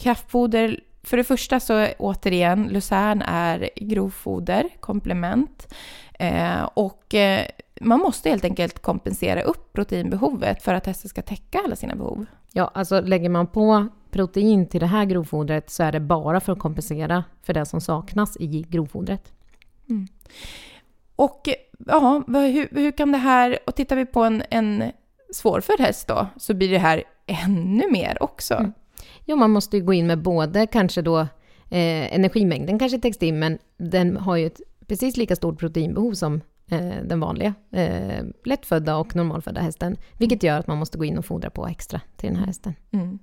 kraftfoder, 0.00 0.80
för 1.02 1.16
det 1.16 1.24
första 1.24 1.60
så 1.60 1.86
återigen, 1.98 2.68
lucern 2.68 3.22
är 3.22 3.70
grovfoder, 3.76 4.68
komplement. 4.80 5.74
Eh, 6.18 6.62
och 6.62 7.14
eh, 7.14 7.46
man 7.80 8.00
måste 8.00 8.30
helt 8.30 8.44
enkelt 8.44 8.82
kompensera 8.82 9.42
upp 9.42 9.72
proteinbehovet 9.72 10.62
för 10.62 10.74
att 10.74 10.86
hästen 10.86 11.08
ska 11.08 11.22
täcka 11.22 11.58
alla 11.64 11.76
sina 11.76 11.94
behov. 11.94 12.26
Ja, 12.52 12.70
alltså 12.74 13.00
lägger 13.00 13.28
man 13.28 13.46
på 13.46 13.86
protein 14.10 14.66
till 14.66 14.80
det 14.80 14.86
här 14.86 15.04
grovfodret 15.04 15.70
så 15.70 15.82
är 15.82 15.92
det 15.92 16.00
bara 16.00 16.40
för 16.40 16.52
att 16.52 16.58
kompensera 16.58 17.24
för 17.42 17.54
det 17.54 17.66
som 17.66 17.80
saknas 17.80 18.36
i 18.36 18.66
grovfodret. 18.68 19.32
Och 21.16 21.48
ja, 21.86 22.22
hur, 22.26 22.68
hur 22.80 22.90
kan 22.92 23.12
det 23.12 23.18
här, 23.18 23.58
och 23.66 23.74
tittar 23.74 23.96
vi 23.96 24.06
på 24.06 24.24
en, 24.24 24.42
en 24.50 24.84
svårfödd 25.32 25.80
häst 25.80 26.08
då, 26.08 26.26
så 26.36 26.54
blir 26.54 26.70
det 26.70 26.78
här 26.78 27.02
ännu 27.26 27.90
mer 27.90 28.22
också. 28.22 28.54
Mm. 28.54 28.72
Jo, 29.24 29.36
man 29.36 29.50
måste 29.50 29.76
ju 29.76 29.84
gå 29.84 29.92
in 29.92 30.06
med 30.06 30.22
både 30.22 30.66
kanske 30.66 31.02
då 31.02 31.18
eh, 31.70 32.14
energimängden 32.14 32.78
kanske 32.78 32.98
täcks 32.98 33.18
in, 33.18 33.38
men 33.38 33.58
den 33.76 34.16
har 34.16 34.36
ju 34.36 34.46
ett 34.46 34.60
precis 34.86 35.16
lika 35.16 35.36
stort 35.36 35.58
proteinbehov 35.58 36.12
som 36.12 36.40
eh, 36.70 37.02
den 37.04 37.20
vanliga 37.20 37.54
eh, 37.70 38.24
lättfödda 38.44 38.96
och 38.96 39.16
normalfödda 39.16 39.60
hästen, 39.60 39.96
vilket 40.18 40.42
gör 40.42 40.58
att 40.58 40.66
man 40.66 40.78
måste 40.78 40.98
gå 40.98 41.04
in 41.04 41.18
och 41.18 41.24
fodra 41.24 41.50
på 41.50 41.66
extra 41.66 42.00
till 42.16 42.28
den 42.28 42.38
här 42.38 42.46
hästen. 42.46 42.74
Mm. 42.90 43.18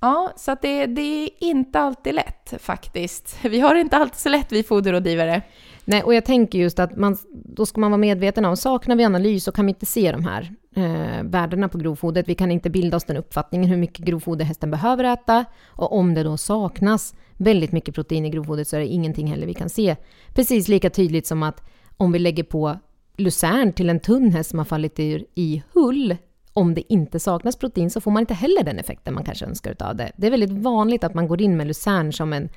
Ja, 0.00 0.32
så 0.36 0.56
det, 0.62 0.86
det 0.86 1.24
är 1.24 1.30
inte 1.38 1.80
alltid 1.80 2.14
lätt 2.14 2.54
faktiskt. 2.58 3.38
Vi 3.44 3.60
har 3.60 3.74
det 3.74 3.80
inte 3.80 3.96
alltid 3.96 4.18
så 4.18 4.28
lätt, 4.28 4.52
vi 4.52 4.62
foderrådgivare. 4.62 5.42
Nej, 5.84 6.02
och 6.02 6.14
jag 6.14 6.24
tänker 6.24 6.58
just 6.58 6.78
att 6.78 6.96
man, 6.96 7.16
då 7.32 7.66
ska 7.66 7.80
man 7.80 7.90
vara 7.90 7.98
medveten 7.98 8.44
om, 8.44 8.56
saknar 8.56 8.96
vi 8.96 9.04
analys 9.04 9.44
så 9.44 9.52
kan 9.52 9.66
vi 9.66 9.70
inte 9.70 9.86
se 9.86 10.12
de 10.12 10.24
här 10.24 10.54
eh, 10.76 11.22
värdena 11.22 11.68
på 11.68 11.78
grovfodret. 11.78 12.28
Vi 12.28 12.34
kan 12.34 12.50
inte 12.50 12.70
bilda 12.70 12.96
oss 12.96 13.04
den 13.04 13.16
uppfattningen 13.16 13.70
hur 13.70 13.76
mycket 13.76 14.04
grovfoder 14.04 14.44
hästen 14.44 14.70
behöver 14.70 15.04
äta. 15.04 15.44
Och 15.66 15.92
om 15.92 16.14
det 16.14 16.22
då 16.22 16.36
saknas 16.36 17.14
väldigt 17.36 17.72
mycket 17.72 17.94
protein 17.94 18.24
i 18.24 18.30
grovfodret 18.30 18.68
så 18.68 18.76
är 18.76 18.80
det 18.80 18.86
ingenting 18.86 19.26
heller 19.26 19.46
vi 19.46 19.54
kan 19.54 19.68
se. 19.68 19.96
Precis 20.34 20.68
lika 20.68 20.90
tydligt 20.90 21.26
som 21.26 21.42
att 21.42 21.62
om 21.96 22.12
vi 22.12 22.18
lägger 22.18 22.42
på 22.42 22.78
lucern 23.16 23.72
till 23.72 23.90
en 23.90 24.00
tunn 24.00 24.32
häst 24.32 24.50
som 24.50 24.58
har 24.58 24.66
fallit 24.66 24.98
ur 24.98 25.26
i 25.34 25.62
hull, 25.72 26.16
om 26.52 26.74
det 26.74 26.92
inte 26.92 27.20
saknas 27.20 27.56
protein 27.56 27.90
så 27.90 28.00
får 28.00 28.10
man 28.10 28.20
inte 28.20 28.34
heller 28.34 28.64
den 28.64 28.78
effekten 28.78 29.14
man 29.14 29.24
kanske 29.24 29.46
önskar 29.46 29.70
utav 29.70 29.96
det. 29.96 30.12
Det 30.16 30.26
är 30.26 30.30
väldigt 30.30 30.50
vanligt 30.52 31.04
att 31.04 31.14
man 31.14 31.28
går 31.28 31.42
in 31.42 31.56
med 31.56 31.66
lucern 31.66 32.12
som 32.12 32.32
en, 32.32 32.48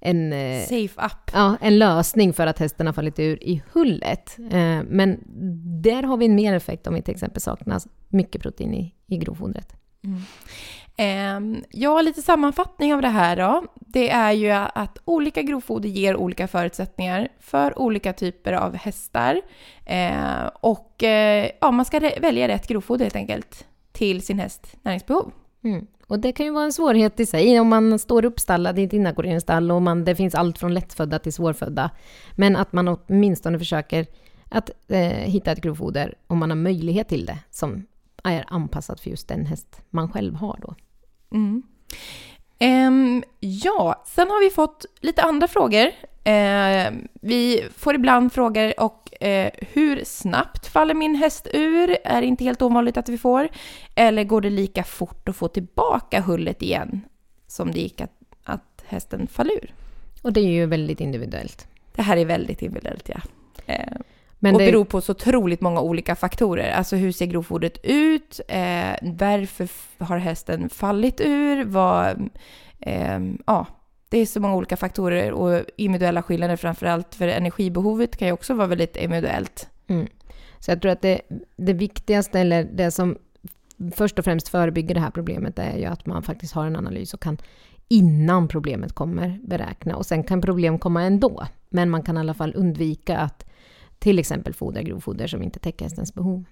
en 0.00 0.32
eh, 0.32 0.62
Safe 0.62 1.06
up. 1.06 1.30
ja, 1.32 1.56
en 1.60 1.78
lösning 1.78 2.32
för 2.32 2.46
att 2.46 2.58
hästen 2.58 2.86
har 2.86 2.94
fallit 2.94 3.18
ur 3.18 3.44
i 3.44 3.62
hullet. 3.72 4.36
Eh, 4.38 4.82
men 4.88 5.20
där 5.82 6.02
har 6.02 6.16
vi 6.16 6.26
en 6.26 6.34
mer 6.34 6.54
effekt 6.54 6.86
om 6.86 6.94
vi 6.94 7.02
till 7.02 7.14
exempel 7.14 7.42
saknar 7.42 7.82
mycket 8.08 8.42
protein 8.42 8.74
i, 8.74 8.94
i 9.06 9.16
grovfodret. 9.16 9.76
Ehm, 10.04 10.22
Ehm, 10.96 11.64
ja, 11.70 12.02
lite 12.02 12.22
sammanfattning 12.22 12.94
av 12.94 13.02
det 13.02 13.08
här 13.08 13.36
då. 13.36 13.64
Det 13.74 14.10
är 14.10 14.32
ju 14.32 14.50
att 14.50 14.98
olika 15.04 15.42
grovfoder 15.42 15.88
ger 15.88 16.16
olika 16.16 16.48
förutsättningar 16.48 17.28
för 17.40 17.78
olika 17.78 18.12
typer 18.12 18.52
av 18.52 18.74
hästar. 18.74 19.40
Ehm, 19.86 20.48
och 20.60 21.02
eh, 21.02 21.50
ja, 21.60 21.70
man 21.70 21.84
ska 21.84 22.00
välja 22.00 22.48
rätt 22.48 22.66
grovfoder 22.66 23.04
helt 23.04 23.16
enkelt 23.16 23.66
till 23.92 24.22
sin 24.22 24.38
häst 24.38 24.76
näringsbehov. 24.82 25.32
Mm. 25.64 25.86
Och 26.06 26.18
det 26.18 26.32
kan 26.32 26.46
ju 26.46 26.52
vara 26.52 26.64
en 26.64 26.72
svårighet 26.72 27.20
i 27.20 27.26
sig 27.26 27.60
om 27.60 27.68
man 27.68 27.98
står 27.98 28.24
uppstallad 28.24 28.78
i 28.78 28.84
ett 28.84 28.92
inackorderingsstall 28.92 29.70
och 29.70 29.82
man, 29.82 30.04
det 30.04 30.16
finns 30.16 30.34
allt 30.34 30.58
från 30.58 30.74
lättfödda 30.74 31.18
till 31.18 31.32
svårfödda. 31.32 31.90
Men 32.32 32.56
att 32.56 32.72
man 32.72 32.88
åtminstone 32.88 33.58
försöker 33.58 34.06
att 34.48 34.70
eh, 34.88 35.00
hitta 35.08 35.52
ett 35.52 35.60
grovfoder 35.60 36.14
om 36.26 36.38
man 36.38 36.50
har 36.50 36.56
möjlighet 36.56 37.08
till 37.08 37.26
det 37.26 37.38
som 37.50 37.86
är 38.24 38.44
anpassat 38.48 39.00
för 39.00 39.10
just 39.10 39.28
den 39.28 39.46
häst 39.46 39.82
man 39.90 40.12
själv 40.12 40.34
har 40.34 40.58
då. 40.62 40.74
Mm. 41.36 41.62
Ehm, 42.58 43.24
ja, 43.40 44.02
sen 44.06 44.30
har 44.30 44.40
vi 44.44 44.50
fått 44.50 44.84
lite 45.00 45.22
andra 45.22 45.48
frågor. 45.48 45.90
Ehm, 46.24 47.08
vi 47.12 47.68
får 47.76 47.94
ibland 47.94 48.32
frågor 48.32 48.80
och 48.80 49.22
eh, 49.22 49.50
hur 49.72 50.04
snabbt 50.04 50.66
faller 50.66 50.94
min 50.94 51.14
häst 51.14 51.46
ur? 51.52 51.96
Är 52.04 52.20
det 52.20 52.26
inte 52.26 52.44
helt 52.44 52.62
ovanligt 52.62 52.96
att 52.96 53.08
vi 53.08 53.18
får. 53.18 53.48
Eller 53.94 54.24
går 54.24 54.40
det 54.40 54.50
lika 54.50 54.84
fort 54.84 55.28
att 55.28 55.36
få 55.36 55.48
tillbaka 55.48 56.20
hullet 56.20 56.62
igen 56.62 57.00
som 57.46 57.72
det 57.72 57.80
gick 57.80 58.00
att, 58.00 58.12
att 58.44 58.84
hästen 58.86 59.26
föll 59.26 59.50
ur? 59.50 59.74
Och 60.22 60.32
det 60.32 60.40
är 60.40 60.50
ju 60.50 60.66
väldigt 60.66 61.00
individuellt. 61.00 61.66
Det 61.94 62.02
här 62.02 62.16
är 62.16 62.24
väldigt 62.24 62.62
individuellt, 62.62 63.08
ja. 63.08 63.20
Ehm, 63.66 64.02
Men 64.38 64.54
och 64.54 64.60
det, 64.60 64.66
beror 64.66 64.84
på 64.84 65.00
så 65.00 65.12
otroligt 65.12 65.60
många 65.60 65.80
olika 65.80 66.14
faktorer. 66.14 66.72
Alltså 66.72 66.96
hur 66.96 67.12
ser 67.12 67.26
grovfodret 67.26 67.78
ut? 67.82 68.40
Eh, 68.48 68.94
varför 69.02 69.68
har 70.04 70.18
hästen 70.18 70.68
fallit 70.68 71.20
ur? 71.20 71.64
Vad, 71.64 72.28
ehm, 72.80 73.38
ja, 73.46 73.66
det 74.08 74.18
är 74.18 74.26
så 74.26 74.40
många 74.40 74.54
olika 74.54 74.76
faktorer 74.76 75.32
och 75.32 75.62
individuella 75.76 76.22
skillnader 76.22 76.56
framförallt 76.56 77.14
för 77.14 77.28
energibehovet 77.28 78.16
kan 78.16 78.28
ju 78.28 78.32
också 78.32 78.54
vara 78.54 78.66
väldigt 78.66 78.96
individuellt. 78.96 79.68
Mm. 79.86 80.06
Så 80.58 80.70
jag 80.70 80.82
tror 80.82 80.92
att 80.92 81.02
det, 81.02 81.20
det 81.56 81.72
viktigaste, 81.72 82.40
eller 82.40 82.64
det 82.64 82.90
som 82.90 83.16
först 83.94 84.18
och 84.18 84.24
främst 84.24 84.48
förebygger 84.48 84.94
det 84.94 85.00
här 85.00 85.10
problemet, 85.10 85.58
är 85.58 85.76
ju 85.76 85.84
att 85.84 86.06
man 86.06 86.22
faktiskt 86.22 86.52
har 86.52 86.66
en 86.66 86.76
analys 86.76 87.14
och 87.14 87.20
kan 87.20 87.38
innan 87.88 88.48
problemet 88.48 88.92
kommer 88.92 89.38
beräkna. 89.42 89.96
Och 89.96 90.06
sen 90.06 90.24
kan 90.24 90.40
problem 90.40 90.78
komma 90.78 91.02
ändå, 91.02 91.46
men 91.68 91.90
man 91.90 92.02
kan 92.02 92.16
i 92.16 92.20
alla 92.20 92.34
fall 92.34 92.52
undvika 92.56 93.18
att 93.18 93.45
till 93.98 94.18
exempel 94.18 94.54
foder, 94.54 94.82
grovfoder 94.82 95.26
som 95.26 95.42
inte 95.42 95.58
täcker 95.58 95.84
hästens 95.84 96.14
behov. 96.14 96.44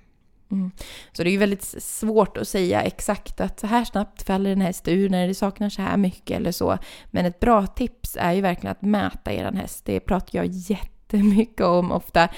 Mm. 0.50 0.70
Så 1.12 1.22
det 1.22 1.30
är 1.30 1.32
ju 1.32 1.38
väldigt 1.38 1.64
svårt 1.82 2.36
att 2.36 2.48
säga 2.48 2.82
exakt 2.82 3.40
att 3.40 3.60
så 3.60 3.66
här 3.66 3.84
snabbt 3.84 4.22
faller 4.22 4.50
en 4.50 4.60
häst 4.60 4.88
ur 4.88 5.08
när 5.08 5.28
det 5.28 5.34
saknar 5.34 5.68
så 5.68 5.82
här 5.82 5.96
mycket 5.96 6.36
eller 6.36 6.52
så. 6.52 6.78
Men 7.06 7.26
ett 7.26 7.40
bra 7.40 7.66
tips 7.66 8.16
är 8.20 8.32
ju 8.32 8.40
verkligen 8.40 8.72
att 8.72 8.82
mäta 8.82 9.32
er 9.32 9.52
häst. 9.52 9.84
Det 9.84 10.00
pratar 10.00 10.38
jag 10.38 10.46
jättemycket 10.46 11.66
om 11.66 11.92
ofta 11.92 12.28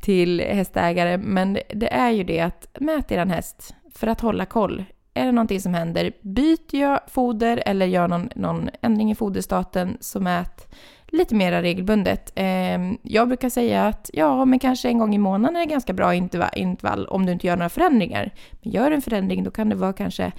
till 0.00 0.40
hästägare. 0.40 1.18
Men 1.18 1.58
det 1.74 1.92
är 1.92 2.10
ju 2.10 2.24
det 2.24 2.40
att 2.40 2.66
mät 2.80 3.12
er 3.12 3.26
häst 3.26 3.74
för 3.94 4.06
att 4.06 4.20
hålla 4.20 4.46
koll. 4.46 4.84
Är 5.14 5.26
det 5.26 5.32
någonting 5.32 5.60
som 5.60 5.74
händer, 5.74 6.12
byt 6.22 6.72
jag 6.72 7.00
foder 7.06 7.62
eller 7.66 7.86
gör 7.86 8.08
någon, 8.08 8.28
någon 8.36 8.70
ändring 8.82 9.10
i 9.10 9.14
foderstaten 9.14 9.96
så 10.00 10.20
mät 10.20 10.74
lite 11.12 11.34
mer 11.34 11.62
regelbundet. 11.62 12.32
Ehm, 12.34 12.98
Jag 13.02 13.28
brukar 13.28 13.48
säga 13.48 13.86
att 13.86 14.10
ja, 14.12 14.44
men 14.44 14.58
kanske 14.58 14.88
en 14.88 14.98
gång 14.98 15.14
i 15.14 15.18
månaden 15.18 15.56
är 15.56 15.64
ganska 15.66 15.92
bra 15.92 16.14
interva- 16.14 16.54
intervall 16.56 17.06
om 17.06 17.26
du 17.26 17.32
inte 17.32 17.46
gör 17.46 17.56
några 17.56 17.68
förändringar. 17.68 18.30
Men 18.62 18.72
gör 18.72 18.90
en 18.90 19.02
förändring, 19.02 19.44
då 19.44 19.50
kan 19.50 19.68
det 19.68 19.74
vara 19.76 19.92
kanske 19.92 20.32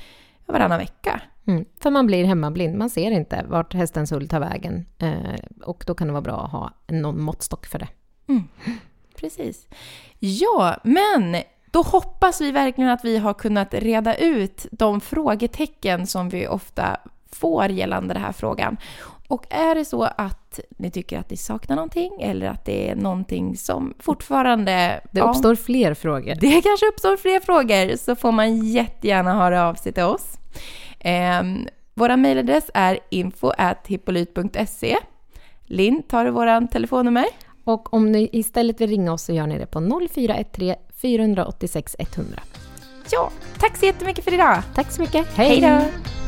varannan 0.45 0.77
vecka. 0.79 1.21
Mm. 1.47 1.65
För 1.79 1.89
man 1.91 2.07
blir 2.07 2.25
hemmablind, 2.25 2.77
man 2.77 2.89
ser 2.89 3.11
inte 3.11 3.45
vart 3.49 3.73
hästens 3.73 4.11
hull 4.11 4.27
tar 4.27 4.39
vägen. 4.39 4.85
Eh, 4.97 5.39
och 5.65 5.83
då 5.87 5.93
kan 5.95 6.07
det 6.07 6.13
vara 6.13 6.21
bra 6.21 6.43
att 6.45 6.51
ha 6.51 6.71
någon 6.87 7.21
måttstock 7.21 7.65
för 7.65 7.79
det. 7.79 7.87
Precis. 9.15 9.67
Ja, 10.19 10.75
men 10.83 11.35
då 11.71 11.81
hoppas 11.81 12.41
vi 12.41 12.51
verkligen 12.51 12.89
att 12.89 13.05
vi 13.05 13.17
har 13.17 13.33
kunnat 13.33 13.73
reda 13.73 14.15
ut 14.15 14.65
de 14.71 15.01
frågetecken 15.01 16.07
som 16.07 16.29
vi 16.29 16.47
ofta 16.47 16.97
får 17.31 17.65
gällande 17.67 18.13
den 18.13 18.23
här 18.23 18.31
frågan. 18.31 18.77
Och 19.31 19.45
är 19.49 19.75
det 19.75 19.85
så 19.85 20.03
att 20.03 20.59
ni 20.77 20.91
tycker 20.91 21.19
att 21.19 21.29
ni 21.29 21.37
saknar 21.37 21.75
någonting 21.75 22.21
eller 22.21 22.47
att 22.47 22.65
det 22.65 22.89
är 22.89 22.95
någonting 22.95 23.57
som 23.57 23.93
fortfarande... 23.99 25.01
Det 25.11 25.19
ja, 25.19 25.29
uppstår 25.29 25.55
fler 25.55 25.93
frågor. 25.93 26.35
det 26.35 26.61
kanske 26.61 26.87
uppstår 26.87 27.17
fler 27.17 27.39
frågor 27.39 27.97
så 27.97 28.15
får 28.15 28.31
man 28.31 28.65
jättegärna 28.65 29.33
höra 29.33 29.67
av 29.67 29.73
sig 29.73 29.93
till 29.93 30.03
oss. 30.03 30.37
Eh, 30.99 31.43
vår 31.93 32.17
mejladress 32.17 32.71
är 32.73 32.99
info.hippolyt.se. 33.09 34.97
Linn, 35.65 36.03
tar 36.03 36.25
du 36.25 36.31
våran 36.31 36.67
telefonnummer? 36.67 37.25
Och 37.63 37.93
om 37.93 38.11
ni 38.11 38.29
istället 38.31 38.81
vill 38.81 38.89
ringa 38.89 39.13
oss 39.13 39.23
så 39.23 39.33
gör 39.33 39.47
ni 39.47 39.57
det 39.57 39.65
på 39.65 40.07
0413 40.09 40.75
486 41.01 41.95
100. 41.99 42.39
Ja, 43.11 43.31
tack 43.59 43.77
så 43.77 43.85
jättemycket 43.85 44.23
för 44.23 44.33
idag! 44.33 44.61
Tack 44.75 44.91
så 44.91 45.01
mycket. 45.01 45.27
Hej 45.27 45.61
då! 45.61 46.20